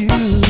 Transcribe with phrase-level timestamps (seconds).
[0.00, 0.49] you.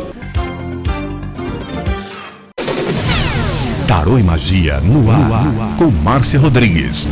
[3.91, 7.09] Tarô e Magia no ar, no ar, com Márcia Rodrigues.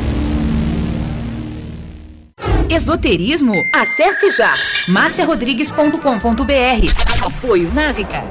[2.69, 3.53] Esoterismo?
[3.75, 4.53] Acesse já
[4.87, 7.21] marciarodrigues.com.br.
[7.21, 8.23] Apoio Návica.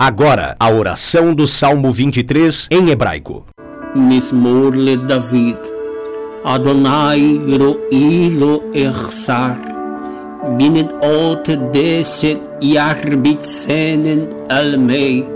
[0.00, 3.44] Agora, a oração do Salmo 23 em hebraico.
[3.92, 4.70] Mismor
[5.04, 5.58] David.
[6.44, 9.58] Adonai ro'ilo echsar.
[10.56, 15.35] Binet ot deset yarbitzenen almei.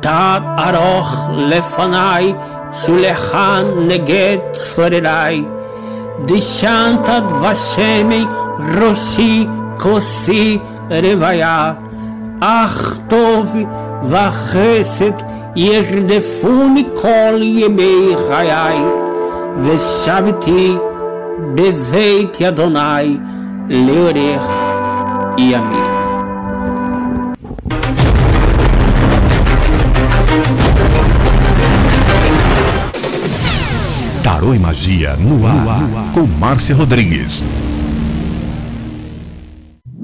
[0.00, 2.34] תת ארוך לפניי,
[2.72, 5.44] שולחן נגד צורריי.
[6.24, 8.24] דשנת דבשמי
[8.80, 9.46] ראשי
[9.78, 10.58] כוסי
[10.90, 11.72] רוויה.
[12.40, 13.56] אך טוב
[14.04, 15.22] וחסד
[15.56, 18.84] ירדפוני כל ימי חיי.
[19.58, 20.76] ושבתי
[21.54, 23.18] בבית אדוני
[23.68, 24.50] לאורך
[25.38, 25.95] ימים.
[34.37, 37.43] Tarô e Magia no ar, no ar, com Márcia Rodrigues.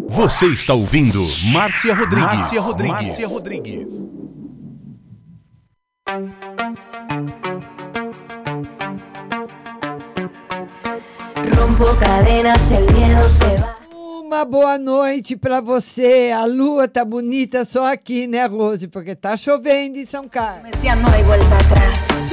[0.10, 2.40] Você está ouvindo Márcia Rodrigues.
[2.40, 3.08] Márcia Rodrigues.
[3.08, 3.94] Márcia Rodrigues.
[11.56, 13.76] Rompo cadenas, el miedo se va.
[13.96, 16.32] Uma boa noite para você.
[16.36, 18.88] A lua tá bonita só aqui, né, Rose?
[18.88, 20.72] Porque tá chovendo em São Carlos.
[20.74, 21.44] Atrás.
[21.52, 22.33] Atrás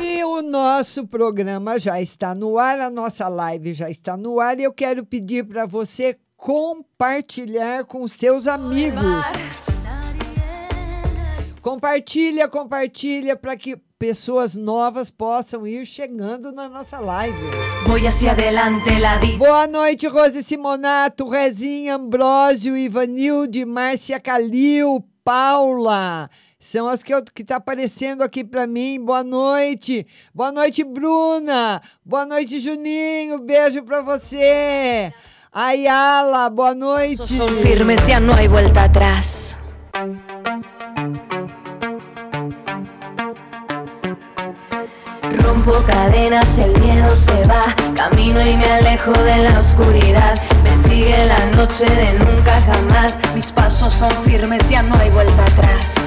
[0.00, 4.58] E o nosso programa já está no ar, a nossa live já está no ar
[4.58, 9.22] e eu quero pedir para você compartilhar com seus amigos.
[11.62, 17.38] Compartilha, compartilha para que pessoas novas possam ir chegando na nossa live.
[19.38, 26.28] Boa noite, Rose Simonato, Rezinha, Ambrósio, Ivanilde, Márcia Calil, Paula.
[26.64, 28.98] São as que, eu, que tá aparecendo aqui para mim.
[28.98, 30.06] Boa noite.
[30.34, 31.82] Boa noite, Bruna.
[32.02, 33.38] Boa noite, Juninho.
[33.38, 35.12] Beijo para você.
[35.52, 37.28] Ayala, boa noite.
[37.28, 39.58] Son firmes, ya no hay vuelta atrás.
[45.42, 47.76] Rompo cadenas, el miedo se va.
[47.94, 50.34] Camino y me alejo de la oscuridad.
[50.62, 53.18] Me sigue la noche de nunca jamás.
[53.34, 56.03] Mis pasos son firmes, ya no hay vuelta atrás.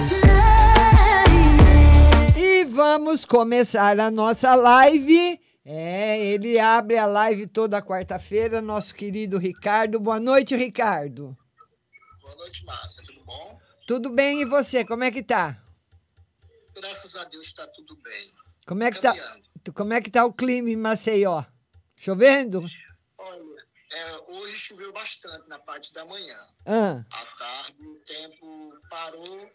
[2.82, 5.42] Vamos começar a nossa live.
[5.66, 10.00] É, ele abre a live toda quarta-feira, nosso querido Ricardo.
[10.00, 11.36] Boa noite, Ricardo.
[12.22, 13.04] Boa noite, Márcia.
[13.04, 13.60] Tudo bom?
[13.88, 14.86] Tudo bem e você?
[14.86, 15.60] Como é que tá?
[16.76, 18.32] Graças a Deus está tudo bem.
[18.68, 19.16] Como é que tá,
[19.74, 21.46] como é que tá o clima em Maceió?
[21.96, 22.64] Chovendo?
[23.18, 26.38] Olha, é, hoje choveu bastante na parte da manhã.
[26.64, 29.50] Ah, À tarde o tempo parou,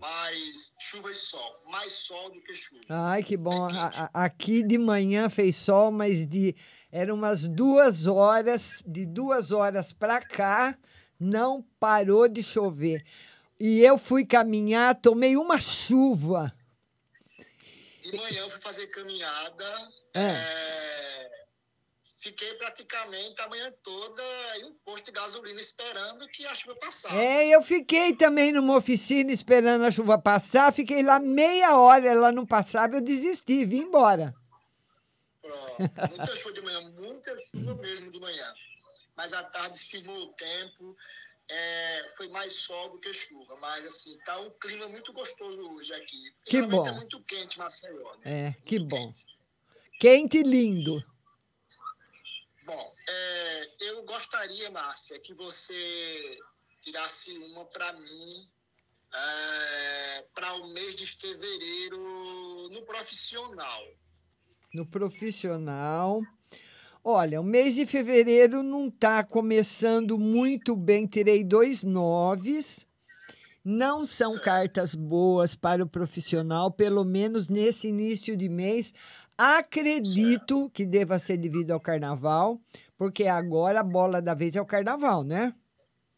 [0.00, 1.62] mas chuva e sol.
[1.70, 2.82] Mais sol do que chuva.
[2.88, 3.66] ai, que bom.
[3.66, 6.54] A- a- aqui de manhã fez sol, mas de
[6.90, 10.76] eram umas duas horas, de duas horas para cá,
[11.18, 13.04] não parou de chover.
[13.58, 16.52] E eu fui caminhar, tomei uma chuva.
[18.02, 19.64] De manhã eu fui fazer caminhada.
[20.14, 20.20] É.
[20.32, 21.39] é,
[22.20, 24.22] fiquei praticamente a manhã toda
[24.58, 27.14] em um posto de gasolina esperando que a chuva passasse.
[27.16, 32.30] É, eu fiquei também numa oficina esperando a chuva passar, fiquei lá meia hora, ela
[32.30, 34.34] não passava, eu desisti, vim embora.
[35.40, 35.76] Pronto.
[36.10, 38.52] Muita chuva de manhã, muita chuva mesmo de manhã.
[39.16, 40.96] Mas à tarde firmou o tempo,
[41.48, 43.56] é, foi mais sol do que chuva.
[43.60, 46.22] Mas assim, tá um clima muito gostoso hoje aqui.
[46.44, 46.88] Que Geralmente bom.
[46.88, 48.14] é muito quente Maceió.
[48.18, 48.48] Né?
[48.48, 49.06] É, que Muito bom.
[49.06, 49.26] quente.
[49.98, 51.04] Quente e lindo.
[52.70, 56.38] Bom, é, eu gostaria, Márcia, que você
[56.80, 58.48] tirasse uma para mim
[60.32, 61.98] para o mês de fevereiro
[62.70, 63.82] no profissional.
[64.72, 66.22] No profissional.
[67.02, 71.08] Olha, o mês de fevereiro não está começando muito bem.
[71.08, 72.86] Terei dois noves.
[73.64, 78.94] Não são cartas boas para o profissional, pelo menos nesse início de mês.
[79.42, 82.60] Acredito que deva ser devido ao carnaval,
[82.98, 85.54] porque agora a bola da vez é o carnaval, né?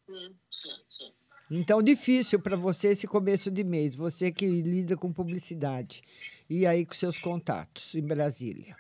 [0.05, 1.13] Sim, sim, sim.
[1.49, 6.03] Então, difícil para você esse começo de mês, você que lida com publicidade.
[6.51, 8.75] E aí com seus contatos em Brasília.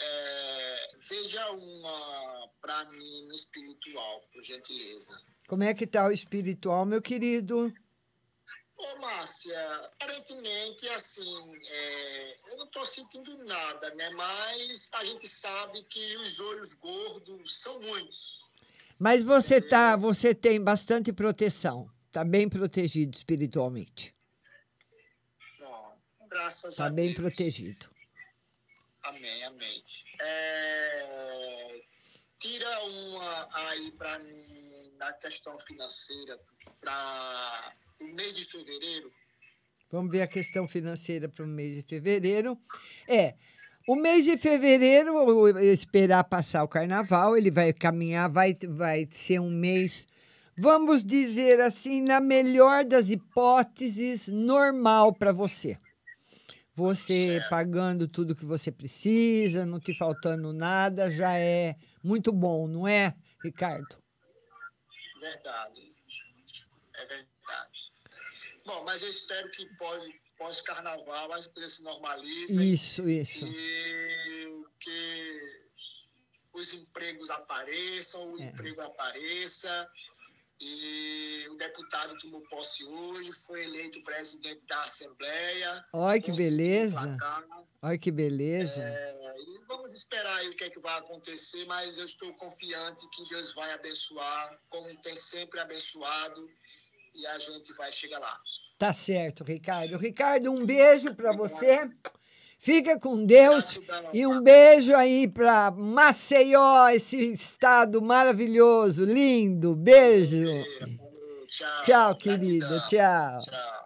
[0.00, 5.16] É, veja uma para mim no espiritual, por gentileza.
[5.46, 7.72] Como é que tá o espiritual, meu querido?
[8.84, 9.60] Ô, Márcia,
[10.00, 14.10] aparentemente, assim, é, eu não estou sentindo nada, né?
[14.10, 18.44] Mas a gente sabe que os olhos gordos são muitos.
[18.98, 21.88] Mas você tá, você tem bastante proteção.
[22.10, 24.12] Tá bem protegido espiritualmente.
[25.60, 25.94] Bom,
[26.28, 27.16] graças Tá a bem Deus.
[27.18, 27.88] protegido.
[29.04, 29.84] Amém, amém.
[30.20, 31.80] É,
[32.40, 36.38] tira uma aí para mim da questão financeira
[36.80, 39.12] para o mês de fevereiro.
[39.90, 42.58] Vamos ver a questão financeira para o mês de fevereiro.
[43.06, 43.34] É,
[43.86, 49.50] o mês de fevereiro, esperar passar o carnaval, ele vai caminhar, vai, vai ser um
[49.50, 50.06] mês,
[50.56, 55.78] vamos dizer assim, na melhor das hipóteses, normal para você.
[56.74, 57.50] Você certo.
[57.50, 63.14] pagando tudo que você precisa, não te faltando nada, já é muito bom, não é,
[63.44, 63.98] Ricardo?
[65.20, 65.91] Verdade.
[68.64, 69.68] Bom, mas eu espero que
[70.38, 72.72] pós-carnaval as coisas se normalizem.
[72.72, 73.46] Isso, isso.
[73.46, 75.38] E que
[76.54, 78.46] os empregos apareçam, o é.
[78.46, 79.88] emprego apareça.
[80.64, 85.84] E o deputado tomou posse hoje, foi eleito presidente da Assembleia.
[85.92, 87.16] Olha que beleza.
[87.82, 88.80] Olha que beleza.
[88.80, 89.34] É,
[89.66, 93.52] vamos esperar aí o que é que vai acontecer, mas eu estou confiante que Deus
[93.54, 96.48] vai abençoar, como tem sempre abençoado,
[97.14, 98.38] e a gente vai chegar lá.
[98.78, 99.96] Tá certo, Ricardo.
[99.96, 101.88] Ricardo, um beijo para você.
[102.58, 103.78] Fica com Deus
[104.12, 109.74] e um beijo aí para Maceió, esse estado maravilhoso, lindo.
[109.74, 110.44] Beijo.
[111.48, 112.86] Tchau, tchau querida.
[112.88, 113.40] Tchau.
[113.40, 113.82] tchau.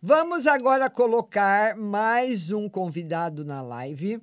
[0.00, 4.20] Vamos agora colocar mais um convidado na live.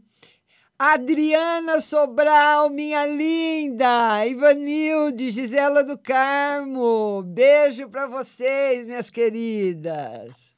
[0.85, 10.51] Adriana Sobral, minha linda, Ivanilde, Gisela do Carmo, beijo para vocês, minhas queridas.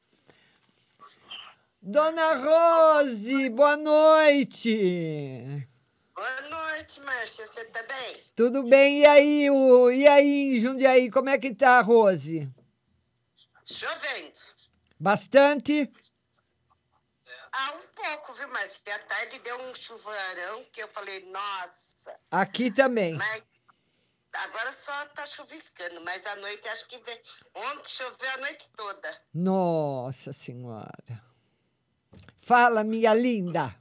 [1.80, 5.68] Dona Rose, boa noite.
[6.16, 8.24] Boa noite, Márcia, você tá bem?
[8.36, 12.50] Tudo bem, e aí, o, e aí em Jundiaí, como é que tá, Rose?
[13.64, 14.40] Chovendo.
[15.00, 15.88] Bastante?
[17.54, 22.20] Ah, um pouco, viu, mas à tarde deu um chuvarão que eu falei, nossa.
[22.30, 23.16] Aqui também.
[23.16, 23.44] Mas
[24.34, 27.20] agora só tá chuviscando, mas à noite acho que vem.
[27.56, 29.22] Ontem choveu a noite toda.
[29.34, 31.24] Nossa Senhora.
[32.42, 33.76] Fala, minha linda.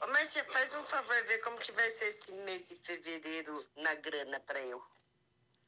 [0.00, 3.94] Ô, Márcia, faz um favor, ver como que vai ser esse mês de fevereiro na
[3.94, 4.80] grana para eu,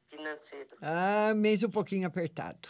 [0.06, 0.76] financeiro.
[0.82, 2.68] Ah, mês um pouquinho apertado.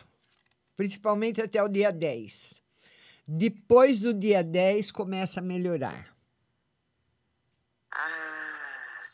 [0.76, 2.62] Principalmente até o dia 10.
[3.30, 6.16] Depois do dia 10 começa a melhorar.
[7.92, 9.04] Ah,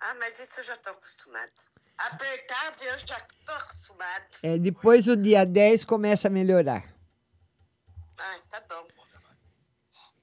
[0.00, 1.52] ah mas isso eu já estou acostumado.
[1.96, 4.24] Apertado eu já estou acostumado.
[4.42, 6.92] É, depois do dia 10 começa a melhorar.
[8.18, 8.84] Ah, tá bom.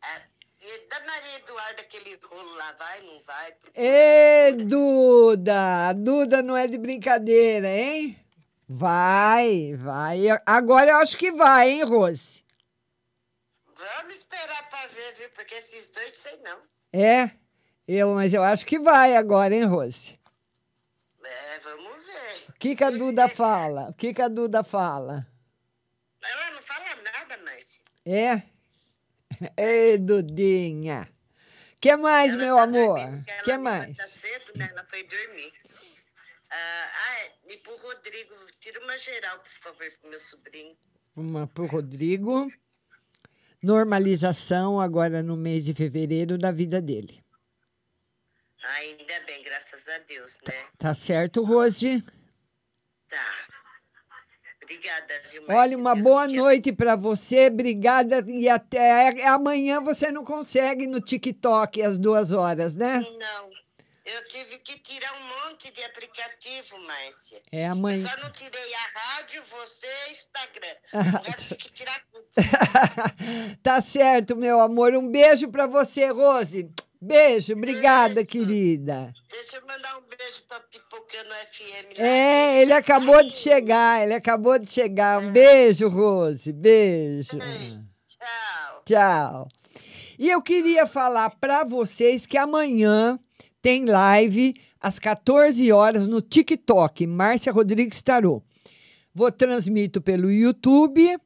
[0.04, 0.21] É,
[0.60, 3.56] e da Maria Eduarda, aquele rolo lá, vai, não vai?
[3.73, 5.88] Ê, Duda!
[5.88, 8.19] A Duda não é de brincadeira, hein?
[8.67, 10.25] Vai, vai.
[10.45, 12.49] Agora eu acho que vai, hein, Rose?
[13.80, 15.30] Vamos esperar pra ver, viu?
[15.30, 16.60] Porque esses dois sei não.
[16.92, 17.32] É,
[17.88, 20.20] eu, mas eu acho que vai agora, hein, Rose?
[21.24, 22.50] É, vamos ver.
[22.50, 23.89] O que, que a Duda fala?
[23.89, 25.26] O que, que a Duda fala?
[26.22, 27.82] Ela não fala nada, Márcia.
[28.06, 28.44] É?
[29.56, 31.08] Ei, Dudinha.
[31.80, 33.00] que mais, ela meu tá amor?
[33.00, 33.96] O que mais?
[33.96, 34.68] Tá cedo, né?
[34.72, 35.54] Ela foi dormir.
[36.52, 40.76] Ah, ah, e pro Rodrigo, tira uma geral, por favor, pro meu sobrinho.
[41.15, 42.52] Uma pro Rodrigo
[43.62, 47.24] normalização agora no mês de fevereiro da vida dele.
[48.63, 50.54] Ainda bem, graças a Deus, né?
[50.78, 52.04] Tá certo, Rose?
[53.10, 53.50] Tá.
[54.62, 60.24] Obrigada, viu, Olha, uma Deus boa noite para você, obrigada e até amanhã você não
[60.24, 63.00] consegue no TikTok às duas horas, né?
[63.17, 63.49] Não,
[64.15, 67.41] eu tive que tirar um monte de aplicativo, Márcia.
[67.52, 68.04] É amanhã.
[68.04, 70.76] Eu só não tirei a rádio, você e Instagram.
[71.19, 72.26] O resto que tirar tudo.
[73.62, 74.93] tá certo, meu amor.
[74.93, 76.69] Um beijo para você, Rose.
[77.02, 78.28] Beijo, obrigada, beijo.
[78.28, 79.13] querida.
[79.30, 82.00] Deixa eu mandar um beijo para Pipocando FM.
[82.00, 85.22] É, ele acabou de chegar, ele acabou de chegar.
[85.22, 86.52] Um beijo, Rose.
[86.52, 87.38] Beijo.
[87.38, 87.82] beijo.
[88.06, 88.82] Tchau.
[88.86, 89.48] Tchau.
[90.17, 93.17] E eu queria falar para vocês que amanhã
[93.62, 98.41] tem live às 14 horas no TikTok, Márcia Rodrigues Tarô.
[99.13, 101.17] Vou transmito pelo YouTube,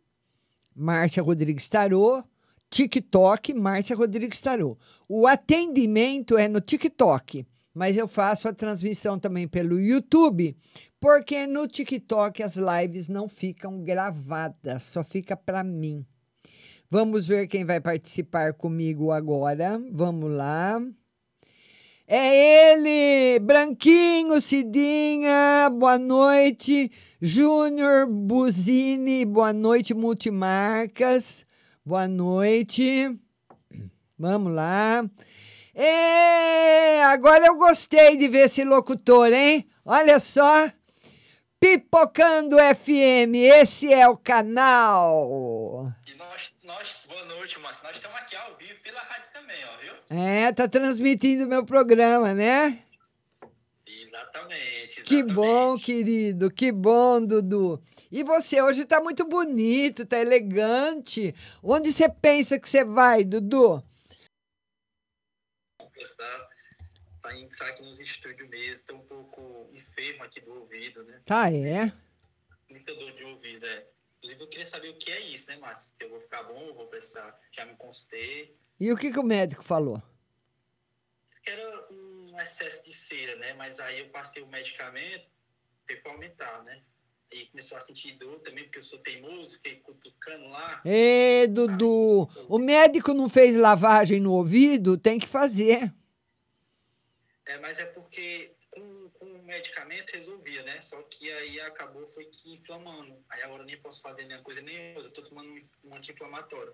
[0.76, 2.24] Márcia Rodrigues Tarô,
[2.70, 4.78] TikTok, Márcia Rodrigues Tarô.
[5.08, 10.58] O atendimento é no TikTok, mas eu faço a transmissão também pelo YouTube,
[11.00, 16.04] porque no TikTok as lives não ficam gravadas, só fica para mim.
[16.90, 19.82] Vamos ver quem vai participar comigo agora.
[19.92, 20.80] Vamos lá.
[22.06, 26.92] É ele, Branquinho Cidinha, boa noite.
[27.22, 29.94] Júnior Buzini, boa noite.
[29.94, 31.46] Multimarcas,
[31.86, 33.18] boa noite.
[34.20, 35.10] Vamos lá.
[35.74, 39.66] É, agora eu gostei de ver esse locutor, hein?
[39.86, 40.70] Olha só.
[41.58, 45.90] Pipocando FM, esse é o canal.
[46.06, 47.84] E nós, nós boa noite, Márcio.
[47.84, 49.94] Nós estamos aqui ao vivo pela rádio também, ó, viu?
[50.10, 52.84] É, tá transmitindo meu programa, né?
[53.86, 55.04] Exatamente, exatamente.
[55.04, 57.82] Que bom, querido, que bom, Dudu.
[58.12, 61.34] E você hoje tá muito bonito, tá elegante.
[61.62, 63.82] Onde você pensa que você vai, Dudu?
[65.78, 65.88] Tá,
[67.22, 71.22] tá, tá aqui nos estúdios mesmo, tô um pouco enfermo aqui do ouvido, né?
[71.26, 71.92] Tá, é?
[72.70, 73.93] Muita dor de ouvido, é.
[74.24, 75.86] Inclusive, eu queria saber o que é isso, né, Márcio?
[75.98, 77.38] Se eu vou ficar bom, vou precisar.
[77.52, 78.58] Já me consultei.
[78.80, 80.02] E o que, que o médico falou?
[81.44, 83.54] Que era um excesso de cera, né?
[83.54, 85.28] Mas aí eu passei o medicamento,
[86.02, 86.82] foi aumentar, né?
[87.34, 90.82] Aí começou a sentir dor também, porque eu sou teimoso, fiquei cutucando lá.
[90.86, 94.98] Ê, Dudu, o médico não fez lavagem no ouvido?
[94.98, 95.94] Tem que fazer.
[97.46, 100.82] É, mas é porque com, com o medicamento resolvia, né?
[100.82, 103.16] Só que aí acabou foi que inflamando.
[103.30, 105.10] Aí agora eu nem posso fazer nenhuma coisa nem outra.
[105.10, 106.74] Eu tô tomando um anti-inflamatório.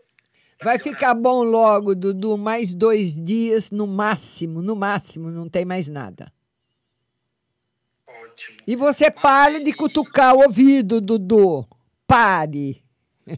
[0.62, 2.38] Vai ficar bom logo, Dudu.
[2.38, 6.32] Mais dois dias no máximo, no máximo, não tem mais nada.
[8.08, 8.60] Ótimo.
[8.68, 11.68] E você pare de cutucar o ouvido, Dudu.
[12.08, 12.84] Pare.
[13.28, 13.36] É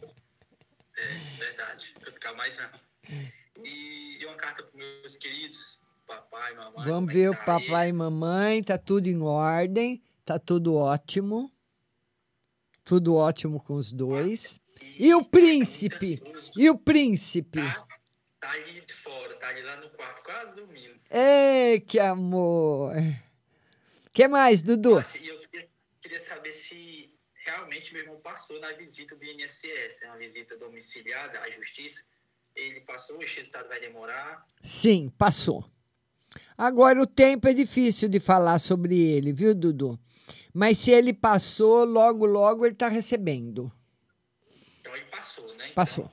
[1.38, 1.94] verdade.
[2.04, 3.64] Cutucar mais não.
[3.64, 5.71] E uma carta para meus queridos,
[6.12, 6.86] papai, mamãe.
[6.86, 8.62] Vamos ver o tá papai e mamãe.
[8.62, 10.02] Tá tudo em ordem.
[10.24, 11.50] Tá tudo ótimo.
[12.84, 14.60] Tudo ótimo com os dois.
[14.98, 16.20] E o príncipe?
[16.56, 17.60] E o príncipe?
[17.60, 17.86] Tá,
[18.40, 21.00] tá aí de fora, tá ali lá no quarto, quase dormindo.
[21.10, 22.94] Ei, que amor!
[24.12, 24.98] que mais, Dudu?
[24.98, 25.38] Eu
[26.00, 27.14] queria, saber se
[27.46, 32.04] realmente meu irmão passou na visita do INSS, é uma visita domiciliar à justiça.
[32.54, 34.44] Ele passou, esse estado vai demorar?
[34.62, 35.64] Sim, passou.
[36.56, 39.98] Agora, o tempo é difícil de falar sobre ele, viu, Dudu?
[40.52, 43.72] Mas se ele passou, logo, logo ele está recebendo.
[44.80, 45.72] Então ele passou, né?
[45.74, 46.10] Passou.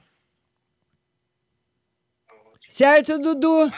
[2.25, 2.54] Então...
[2.67, 3.69] Certo, Dudu?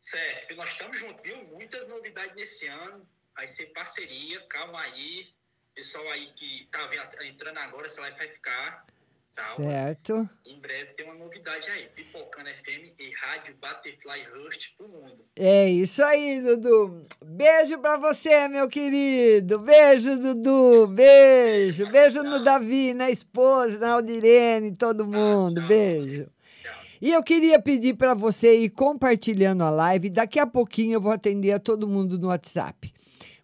[0.00, 1.36] Certo, nós estamos juntos, viu?
[1.48, 3.06] Muitas novidades nesse ano.
[3.34, 5.28] Vai ser parceria, calma aí.
[5.74, 8.86] Pessoal aí que tá entrando agora, live vai ficar.
[9.56, 10.28] Certo.
[10.44, 11.86] Em breve tem uma novidade aí.
[11.94, 15.24] Pipocando FM e Rádio Butterfly Rust pro mundo.
[15.36, 17.06] É isso aí, Dudu.
[17.24, 19.58] Beijo pra você, meu querido.
[19.58, 20.86] Beijo, Dudu.
[20.88, 21.90] Beijo.
[21.90, 25.66] Beijo no Davi, na esposa, na Aldirene, todo mundo.
[25.66, 26.28] Beijo.
[27.00, 30.10] E eu queria pedir para você ir compartilhando a live.
[30.10, 32.92] Daqui a pouquinho eu vou atender a todo mundo no WhatsApp.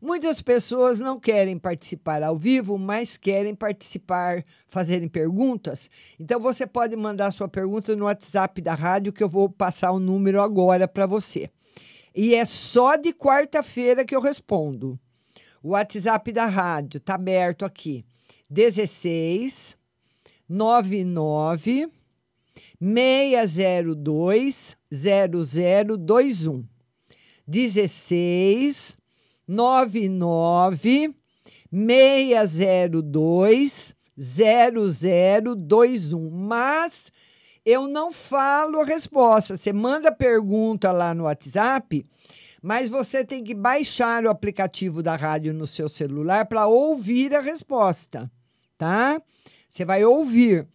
[0.04, 5.88] Muitas pessoas não querem participar ao vivo, mas querem participar, fazerem perguntas.
[6.20, 9.98] Então você pode mandar sua pergunta no WhatsApp da rádio, que eu vou passar o
[9.98, 11.48] número agora para você.
[12.14, 15.00] E é só de quarta-feira que eu respondo.
[15.62, 18.04] O WhatsApp da rádio está aberto aqui.
[18.50, 19.74] 16
[20.46, 21.88] 99
[22.78, 26.62] 602 0021.
[27.48, 29.02] 16
[29.46, 31.14] 99
[31.70, 36.30] 602 0021.
[36.30, 37.12] Mas
[37.64, 39.56] eu não falo a resposta.
[39.56, 42.06] Você manda pergunta lá no WhatsApp,
[42.62, 47.40] mas você tem que baixar o aplicativo da rádio no seu celular para ouvir a
[47.40, 48.30] resposta,
[48.78, 49.20] tá?
[49.68, 50.66] Você vai ouvir.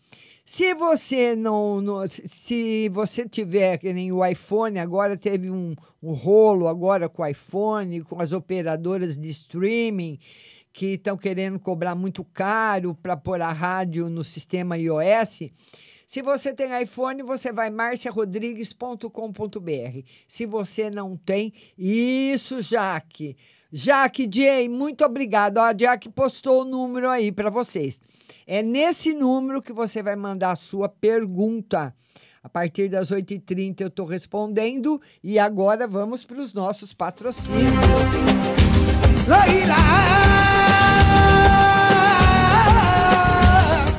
[0.51, 6.13] Se você não, não, se você tiver que nem o iPhone agora teve um, um
[6.13, 10.17] rolo agora com o iPhone, com as operadoras de streaming
[10.73, 15.51] que estão querendo cobrar muito caro para pôr a rádio no sistema iOS.
[16.07, 19.99] Se você tem iPhone, você vai marciarodrigues.com.br.
[20.27, 23.37] Se você não tem, isso, Jaque.
[23.71, 25.59] Jaque J, muito obrigado.
[25.59, 28.01] A Jaque postou o número aí para vocês.
[28.51, 31.93] É nesse número que você vai mandar a sua pergunta.
[32.41, 34.99] A partir das 8h30 eu estou respondendo.
[35.23, 37.61] E agora vamos para os nossos patrocínios.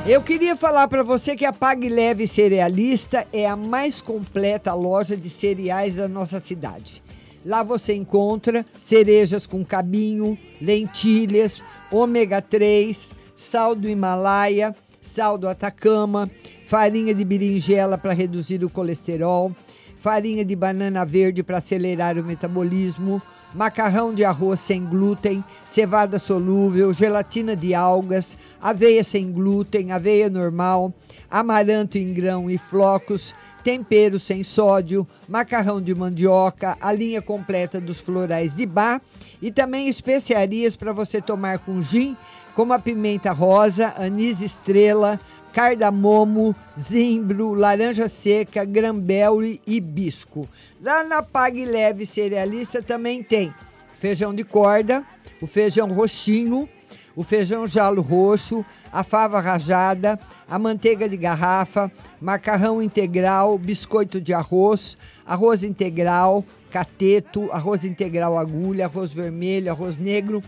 [0.05, 5.15] Eu queria falar para você que a Pague Leve Cerealista é a mais completa loja
[5.15, 7.01] de cereais da nossa cidade.
[7.45, 16.29] Lá você encontra cerejas com cabinho, lentilhas, ômega 3, sal do Himalaia, sal do Atacama,
[16.67, 19.51] farinha de berinjela para reduzir o colesterol,
[19.99, 23.19] farinha de banana verde para acelerar o metabolismo,
[23.53, 30.93] macarrão de arroz sem glúten, cevada solúvel, gelatina de algas, aveia sem glúten, aveia normal,
[31.29, 37.99] amaranto em grão e flocos, tempero sem sódio, macarrão de mandioca, a linha completa dos
[37.99, 39.01] florais de bar
[39.41, 42.15] e também especiarias para você tomar com gin,
[42.55, 45.19] como a pimenta rosa, anis estrela,
[45.51, 50.47] cardamomo, zimbro, laranja seca, grambel e hibisco.
[50.81, 53.53] Lá na Pag Leve Cerealista também tem
[53.95, 55.03] feijão de corda,
[55.41, 56.67] o feijão roxinho,
[57.15, 64.33] o feijão jalo roxo, a fava rajada, a manteiga de garrafa, macarrão integral, biscoito de
[64.33, 70.41] arroz, arroz integral, cateto, arroz integral agulha, arroz vermelho, arroz negro,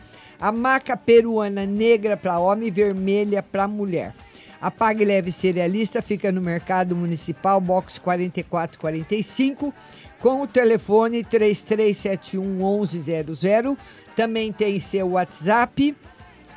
[0.44, 4.14] a maca peruana negra para homem e vermelha para mulher.
[4.62, 9.74] A Pague Leve Cerealista fica no Mercado Municipal, box 4445,
[10.20, 12.44] com o telefone 3371
[12.82, 13.78] 1100.
[14.18, 15.96] Também tem seu WhatsApp,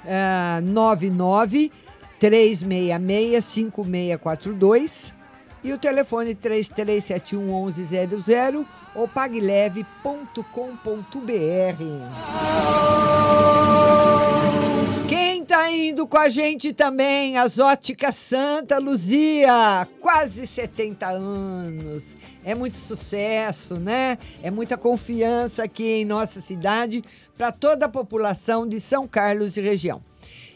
[0.05, 1.71] uh, 99
[2.19, 5.16] 366 5642
[5.63, 10.47] e o telefone 3371 1100 ou pagleve.com.br.
[15.09, 17.37] Quem tá indo com a gente também?
[17.37, 22.17] As Óticas Santa Luzia, quase 70 anos.
[22.45, 24.19] É muito sucesso, né?
[24.43, 27.05] É muita confiança aqui em nossa cidade
[27.37, 30.03] para toda a população de São Carlos e região.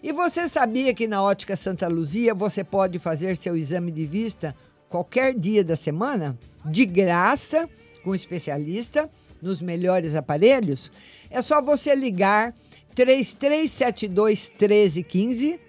[0.03, 4.57] E você sabia que na Ótica Santa Luzia você pode fazer seu exame de vista
[4.91, 6.36] qualquer dia da semana?
[6.64, 7.70] De graça,
[8.05, 9.09] com especialista,
[9.41, 10.91] nos melhores aparelhos?
[11.30, 12.55] É só você ligar
[12.95, 15.61] 3372 1315,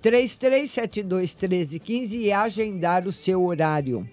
[0.00, 4.08] 3372 1315 e agendar o seu horário.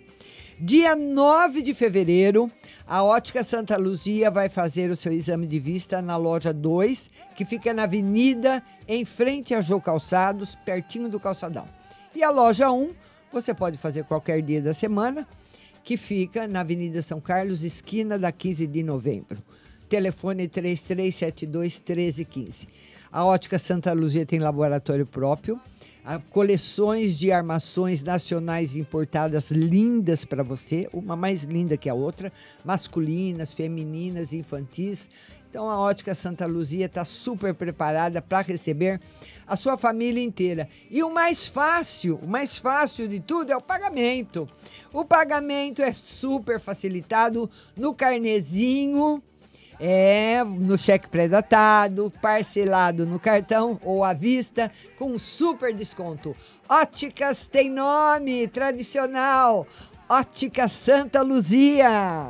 [0.59, 2.49] Dia 9 de fevereiro,
[2.85, 7.43] a Ótica Santa Luzia vai fazer o seu exame de vista na loja 2, que
[7.43, 11.67] fica na Avenida, em frente a Jô Calçados, pertinho do calçadão.
[12.15, 12.93] E a loja 1,
[13.33, 15.27] você pode fazer qualquer dia da semana,
[15.83, 19.41] que fica na Avenida São Carlos, esquina da 15 de novembro.
[19.89, 22.67] Telefone 3372 1315.
[23.11, 25.59] A Ótica Santa Luzia tem laboratório próprio
[26.29, 32.31] coleções de armações nacionais importadas lindas para você, uma mais linda que a outra,
[32.63, 35.09] masculinas, femininas, infantis.
[35.53, 38.99] Então a Ótica Santa Luzia está super preparada para receber
[39.45, 40.67] a sua família inteira.
[40.89, 44.49] E o mais fácil, o mais fácil de tudo é o pagamento.
[44.91, 47.47] O pagamento é super facilitado
[47.77, 49.21] no carnezinho
[49.79, 56.35] é, no cheque pré-datado, parcelado no cartão ou à vista, com super desconto.
[56.67, 59.67] Óticas tem nome tradicional.
[60.09, 62.25] Ótica Santa Luzia.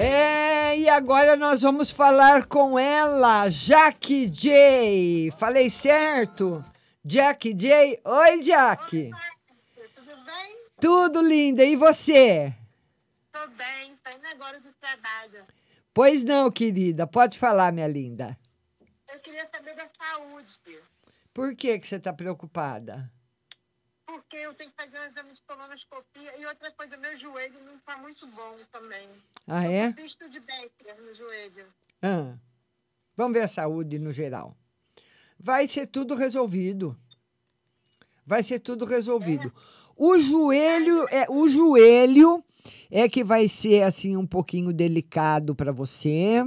[0.00, 5.32] É, e agora nós vamos falar com ela, Jack J.
[5.38, 6.64] Falei certo?
[7.04, 8.00] Jack J.
[8.04, 8.96] Oi, Jack.
[8.96, 9.10] Oi,
[9.94, 10.56] tudo bem?
[10.80, 11.64] Tudo linda.
[11.64, 12.54] E você?
[13.32, 15.44] Tô bem, saindo agora do trabalho.
[15.94, 17.06] Pois não, querida.
[17.06, 18.36] Pode falar, minha linda.
[19.36, 20.80] Queria saber da saúde.
[21.34, 23.12] Por que, que você está preocupada?
[24.06, 27.76] Porque eu tenho que fazer um exame de colonoscopia e outra coisa, meu joelho não
[27.76, 29.06] está muito bom também.
[29.46, 29.92] Ah, é?
[29.92, 31.66] Visto de Becker no joelho.
[32.00, 32.34] Ah,
[33.14, 34.56] vamos ver a saúde no geral.
[35.38, 36.98] Vai ser tudo resolvido.
[38.24, 39.52] Vai ser tudo resolvido.
[39.94, 42.42] O joelho é o joelho
[42.90, 46.42] é que vai ser assim um pouquinho delicado para você.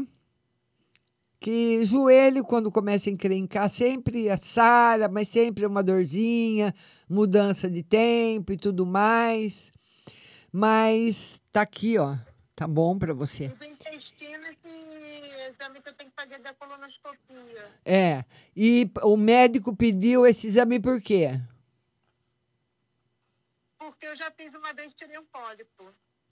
[1.39, 6.75] Que joelho, quando começa a encrencar, sempre sara, mas sempre uma dorzinha,
[7.09, 9.71] mudança de tempo e tudo mais.
[10.51, 12.17] Mas tá aqui, ó.
[12.53, 13.45] Tá bom para você.
[13.45, 14.67] E do intestino, esse
[15.49, 17.69] exame que eu tenho que fazer da colonoscopia.
[17.85, 18.25] É.
[18.53, 21.39] E o médico pediu esse exame por quê?
[23.77, 25.85] Porque eu já fiz uma vez, tirei um pólipo.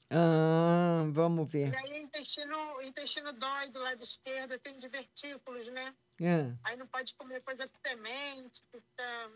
[0.09, 1.73] Ah, vamos ver.
[1.73, 5.93] E aí o intestino, o intestino dói do lado esquerdo, tem divertículos, né?
[6.21, 6.51] É.
[6.63, 9.29] Aí não pode comer coisa com semente, fica,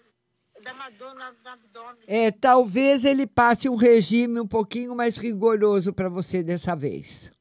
[0.63, 2.03] dá uma dor no, no abdômen.
[2.07, 7.31] É, talvez ele passe um regime um pouquinho mais rigoroso para você dessa vez.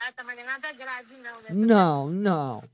[0.00, 1.48] Ah, tá, mas não é nada grave, não, né?
[1.50, 2.64] Não, não.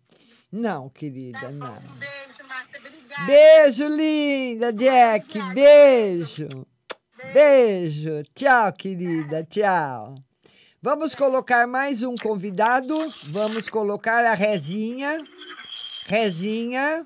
[0.51, 1.77] Não, querida, Tá não.
[1.77, 3.27] um beijo, Márcia, obrigada.
[3.27, 5.39] Beijo, linda, Jack.
[5.53, 6.49] Beijo.
[7.33, 8.23] Beijo.
[8.35, 9.45] Tchau, querida.
[9.45, 10.15] Tchau.
[10.81, 13.13] Vamos colocar mais um convidado.
[13.31, 15.19] Vamos colocar a Rezinha.
[16.07, 17.05] Rezinha,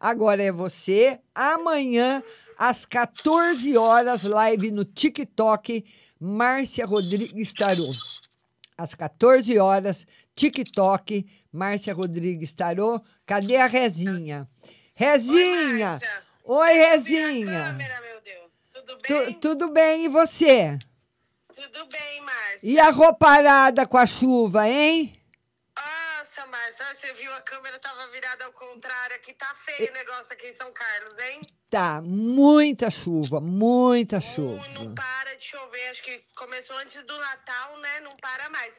[0.00, 1.18] agora é você.
[1.34, 2.22] Amanhã,
[2.56, 5.84] às 14 horas, live no TikTok,
[6.18, 7.92] Márcia Rodrigues Tarô.
[8.78, 12.98] Às 14 horas, TikTok, Márcia Rodrigues Tarô.
[13.26, 14.48] Cadê a Rezinha?
[14.94, 15.98] Rezinha!
[16.44, 17.64] Oi, Rezinha!
[17.64, 18.09] Câmera, meu
[18.90, 19.34] Tudo Tu- bem?
[19.40, 20.78] tudo bem, e você?
[21.54, 22.58] Tudo bem, Márcia.
[22.62, 25.16] E a roupa arada com a chuva, hein?
[25.76, 29.32] Nossa, Márcia, você viu a câmera tava virada ao contrário aqui.
[29.34, 31.40] Tá feio o negócio aqui em São Carlos, hein?
[31.68, 34.66] Tá, muita chuva, muita chuva.
[34.68, 35.88] Não para de chover.
[35.90, 38.00] Acho que começou antes do Natal, né?
[38.00, 38.74] Não para mais.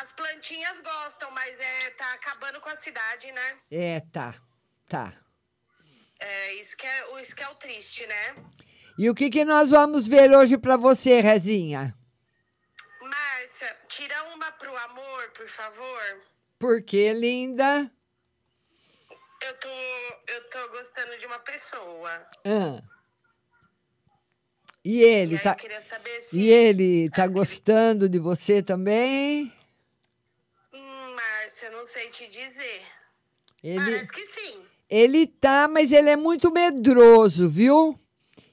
[0.00, 3.58] As plantinhas gostam, mas é, tá acabando com a cidade, né?
[3.70, 4.34] É, tá,
[4.88, 5.12] tá.
[6.18, 8.34] É, isso que é, isso que é o triste, né?
[8.98, 11.94] E o que, que nós vamos ver hoje pra você, Rezinha?
[13.00, 16.20] Márcia, tira uma pro amor, por favor.
[16.58, 17.90] Por que, linda?
[19.40, 22.26] Eu tô, eu tô gostando de uma pessoa.
[22.44, 22.82] Ah.
[24.84, 25.52] E ele E tá.
[25.52, 29.52] eu queria saber se- E ele tá gostando de você também?
[30.72, 32.82] Hum, Márcia, não sei te dizer.
[33.62, 34.64] Ele, Parece que sim.
[34.90, 37.98] ele tá, mas ele é muito medroso, viu?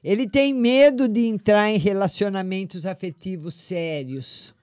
[0.03, 4.53] Ele tem medo de entrar em relacionamentos afetivos sérios.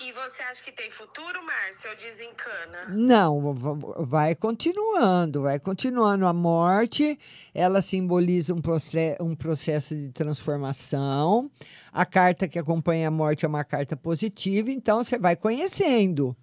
[0.00, 2.88] E você acha que tem futuro, Márcia, ou desencana?
[2.90, 6.26] Não, va- vai continuando, vai continuando.
[6.26, 7.18] A morte,
[7.54, 11.50] ela simboliza um, proce- um processo de transformação.
[11.90, 16.36] A carta que acompanha a morte é uma carta positiva, então você vai conhecendo.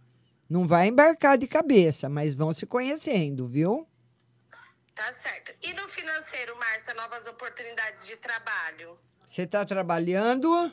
[0.50, 3.86] Não vai embarcar de cabeça, mas vão se conhecendo, viu?
[4.96, 5.54] Tá certo.
[5.62, 8.98] E no financeiro, Márcia, novas oportunidades de trabalho?
[9.26, 10.72] Você está trabalhando?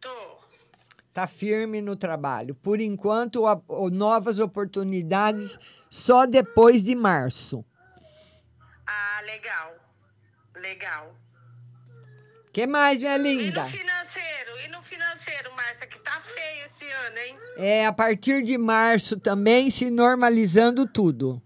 [0.00, 0.38] Tô.
[1.12, 2.54] Tá firme no trabalho.
[2.54, 5.58] Por enquanto, a- o- novas oportunidades
[5.90, 7.64] só depois de março.
[8.86, 9.74] Ah, legal.
[10.54, 11.14] Legal.
[12.52, 13.62] que mais, minha E linda?
[13.64, 14.58] no financeiro?
[14.64, 17.38] E no financeiro, Márcia, que tá feio esse ano, hein?
[17.56, 21.40] É, a partir de março também se normalizando tudo.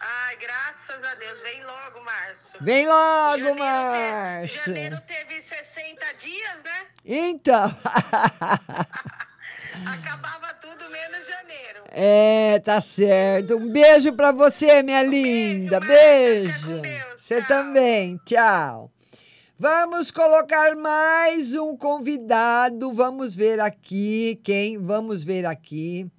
[0.00, 1.40] Ai, graças a Deus.
[1.42, 2.53] Vem logo, Márcio.
[2.64, 4.58] Vem logo, Janeiro Márcia.
[4.62, 6.86] Teve, janeiro teve 60 dias, né?
[7.04, 7.64] Então.
[9.84, 11.82] Acabava tudo menos janeiro.
[11.90, 13.56] é, tá certo.
[13.56, 15.78] Um beijo pra você, minha linda.
[15.78, 16.80] Beijo.
[17.14, 18.18] Você também.
[18.24, 18.90] Tchau.
[19.58, 22.92] Vamos colocar mais um convidado.
[22.92, 24.78] Vamos ver aqui quem.
[24.78, 26.10] Vamos ver aqui.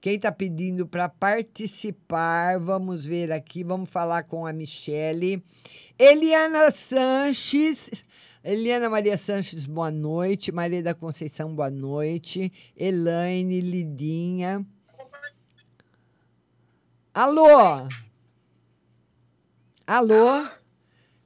[0.00, 2.60] Quem está pedindo para participar?
[2.60, 3.64] Vamos ver aqui.
[3.64, 5.42] Vamos falar com a Michele.
[5.98, 7.90] Eliana Sanches.
[8.44, 10.52] Eliana Maria Sanches, boa noite.
[10.52, 12.52] Maria da Conceição, boa noite.
[12.76, 14.64] Elaine, Lidinha.
[17.12, 17.88] Alô?
[19.84, 20.48] Alô?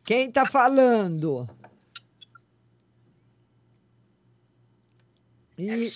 [0.04, 1.46] Quem tá falando?
[5.58, 5.92] E...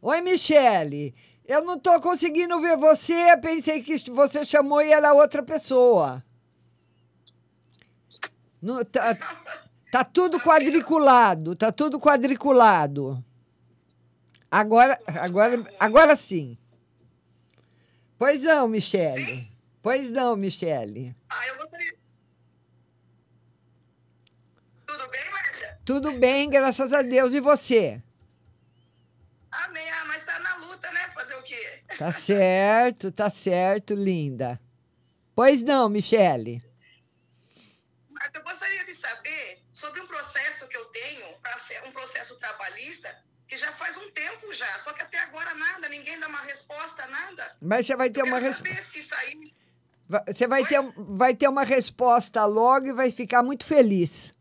[0.00, 1.14] Oi, Michele.
[1.44, 3.36] Eu não tô conseguindo ver você.
[3.36, 6.24] Pensei que você chamou e era outra pessoa.
[8.60, 9.16] Não, tá,
[9.90, 11.54] tá tudo quadriculado.
[11.54, 13.24] Tá tudo quadriculado.
[14.50, 16.56] Agora, agora, agora sim.
[18.18, 19.50] Pois não, Michele.
[19.82, 21.14] Pois não, Michele.
[24.86, 25.78] Tudo bem, Márcia?
[25.84, 27.32] Tudo bem, graças a Deus.
[27.34, 28.02] E você?
[29.50, 29.88] Amém.
[29.90, 31.10] Ah, mas tá na luta, né?
[31.14, 31.82] Fazer o quê?
[31.98, 34.60] Tá certo, tá certo, linda.
[35.34, 36.60] Pois não, Michele.
[38.10, 42.36] Mas eu gostaria de saber sobre um processo que eu tenho, pra ser um processo
[42.48, 43.14] trabalhista,
[43.46, 47.06] que já faz um tempo já, só que até agora nada, ninguém dá uma resposta,
[47.06, 47.56] nada.
[47.60, 48.84] Mas você vai ter Eu uma resposta.
[50.26, 54.34] Você vai ter, vai ter uma resposta logo e vai ficar muito feliz.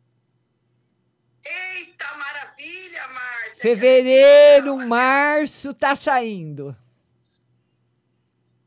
[1.46, 3.58] Eita, maravilha, Márcia.
[3.62, 6.76] Fevereiro, março, tá saindo.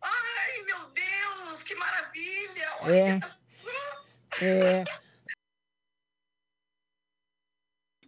[0.00, 2.68] Ai, meu Deus, que maravilha.
[2.86, 3.20] É.
[4.42, 4.84] É.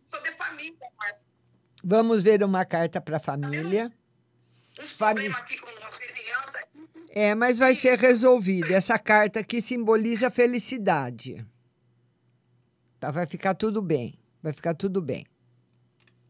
[0.04, 1.32] Sobre família, Márcia.
[1.82, 3.90] Vamos ver uma carta para família.
[4.78, 5.46] Um a.
[7.10, 8.72] É, mas vai ser resolvido.
[8.72, 11.44] Essa carta aqui simboliza felicidade.
[12.98, 14.18] Tá, vai ficar tudo bem.
[14.42, 15.26] Vai ficar tudo bem.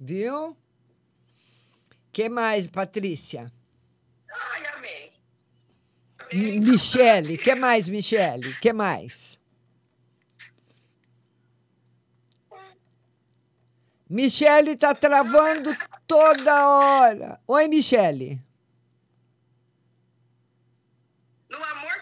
[0.00, 0.56] Viu?
[2.12, 3.52] Que mais, Patrícia?
[4.28, 5.12] Ai, amém.
[6.32, 8.54] Mi- Michele, que mais, Michele?
[8.60, 9.38] Que mais?
[14.12, 15.74] Michele tá travando
[16.06, 17.40] toda hora.
[17.48, 18.44] Oi, Michele.
[21.48, 21.92] No amor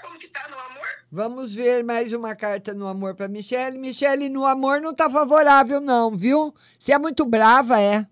[1.12, 3.78] Vamos ver mais uma carta no amor para Michele.
[3.78, 6.52] Michele, no amor não tá favorável, não, viu?
[6.76, 8.04] Você é muito brava, é?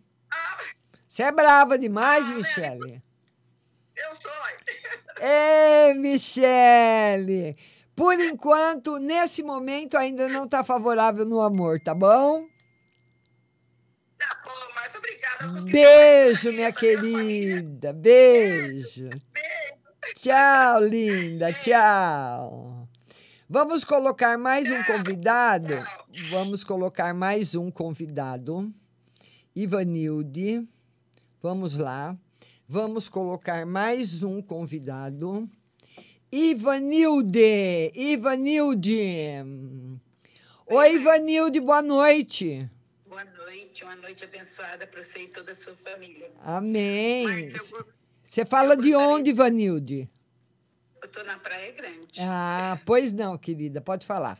[1.09, 3.03] Você é brava demais, Michele.
[3.97, 4.31] Eu sou.
[5.21, 7.57] Ê, Michele!
[7.97, 12.47] Por enquanto, nesse momento, ainda não tá favorável no amor, tá bom?
[12.47, 14.18] Tá bom, mas obrigada.
[15.70, 17.93] Beijo, minha querida.
[17.93, 19.11] Beijo.
[20.16, 21.53] Tchau, linda.
[21.53, 22.89] Tchau.
[23.49, 25.74] Vamos colocar mais um convidado.
[26.31, 28.72] Vamos colocar mais um convidado.
[29.55, 30.68] Ivanilde.
[31.43, 32.16] Vamos lá.
[32.68, 35.49] Vamos colocar mais um convidado.
[36.31, 37.91] Ivanilde.
[37.95, 38.99] Ivanilde.
[40.66, 42.68] Oi, Ivanilde, boa noite.
[43.79, 46.33] Noite, uma noite abençoada para você e toda a sua família.
[46.41, 47.49] Amém.
[48.24, 50.11] Você fala de onde, Ivanilde?
[51.01, 52.18] Eu estou na Praia Grande.
[52.20, 54.39] Ah, pois não, querida, pode falar.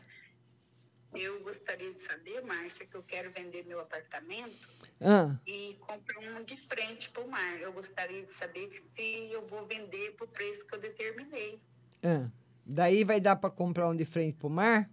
[1.13, 4.67] Eu gostaria de saber, Márcia, que eu quero vender meu apartamento
[5.01, 7.59] Ah, e comprar um de frente para o mar.
[7.61, 11.59] Eu gostaria de saber se eu vou vender por preço que eu determinei.
[12.03, 12.29] ah.
[12.65, 14.87] Daí vai dar para comprar um de frente pro mar?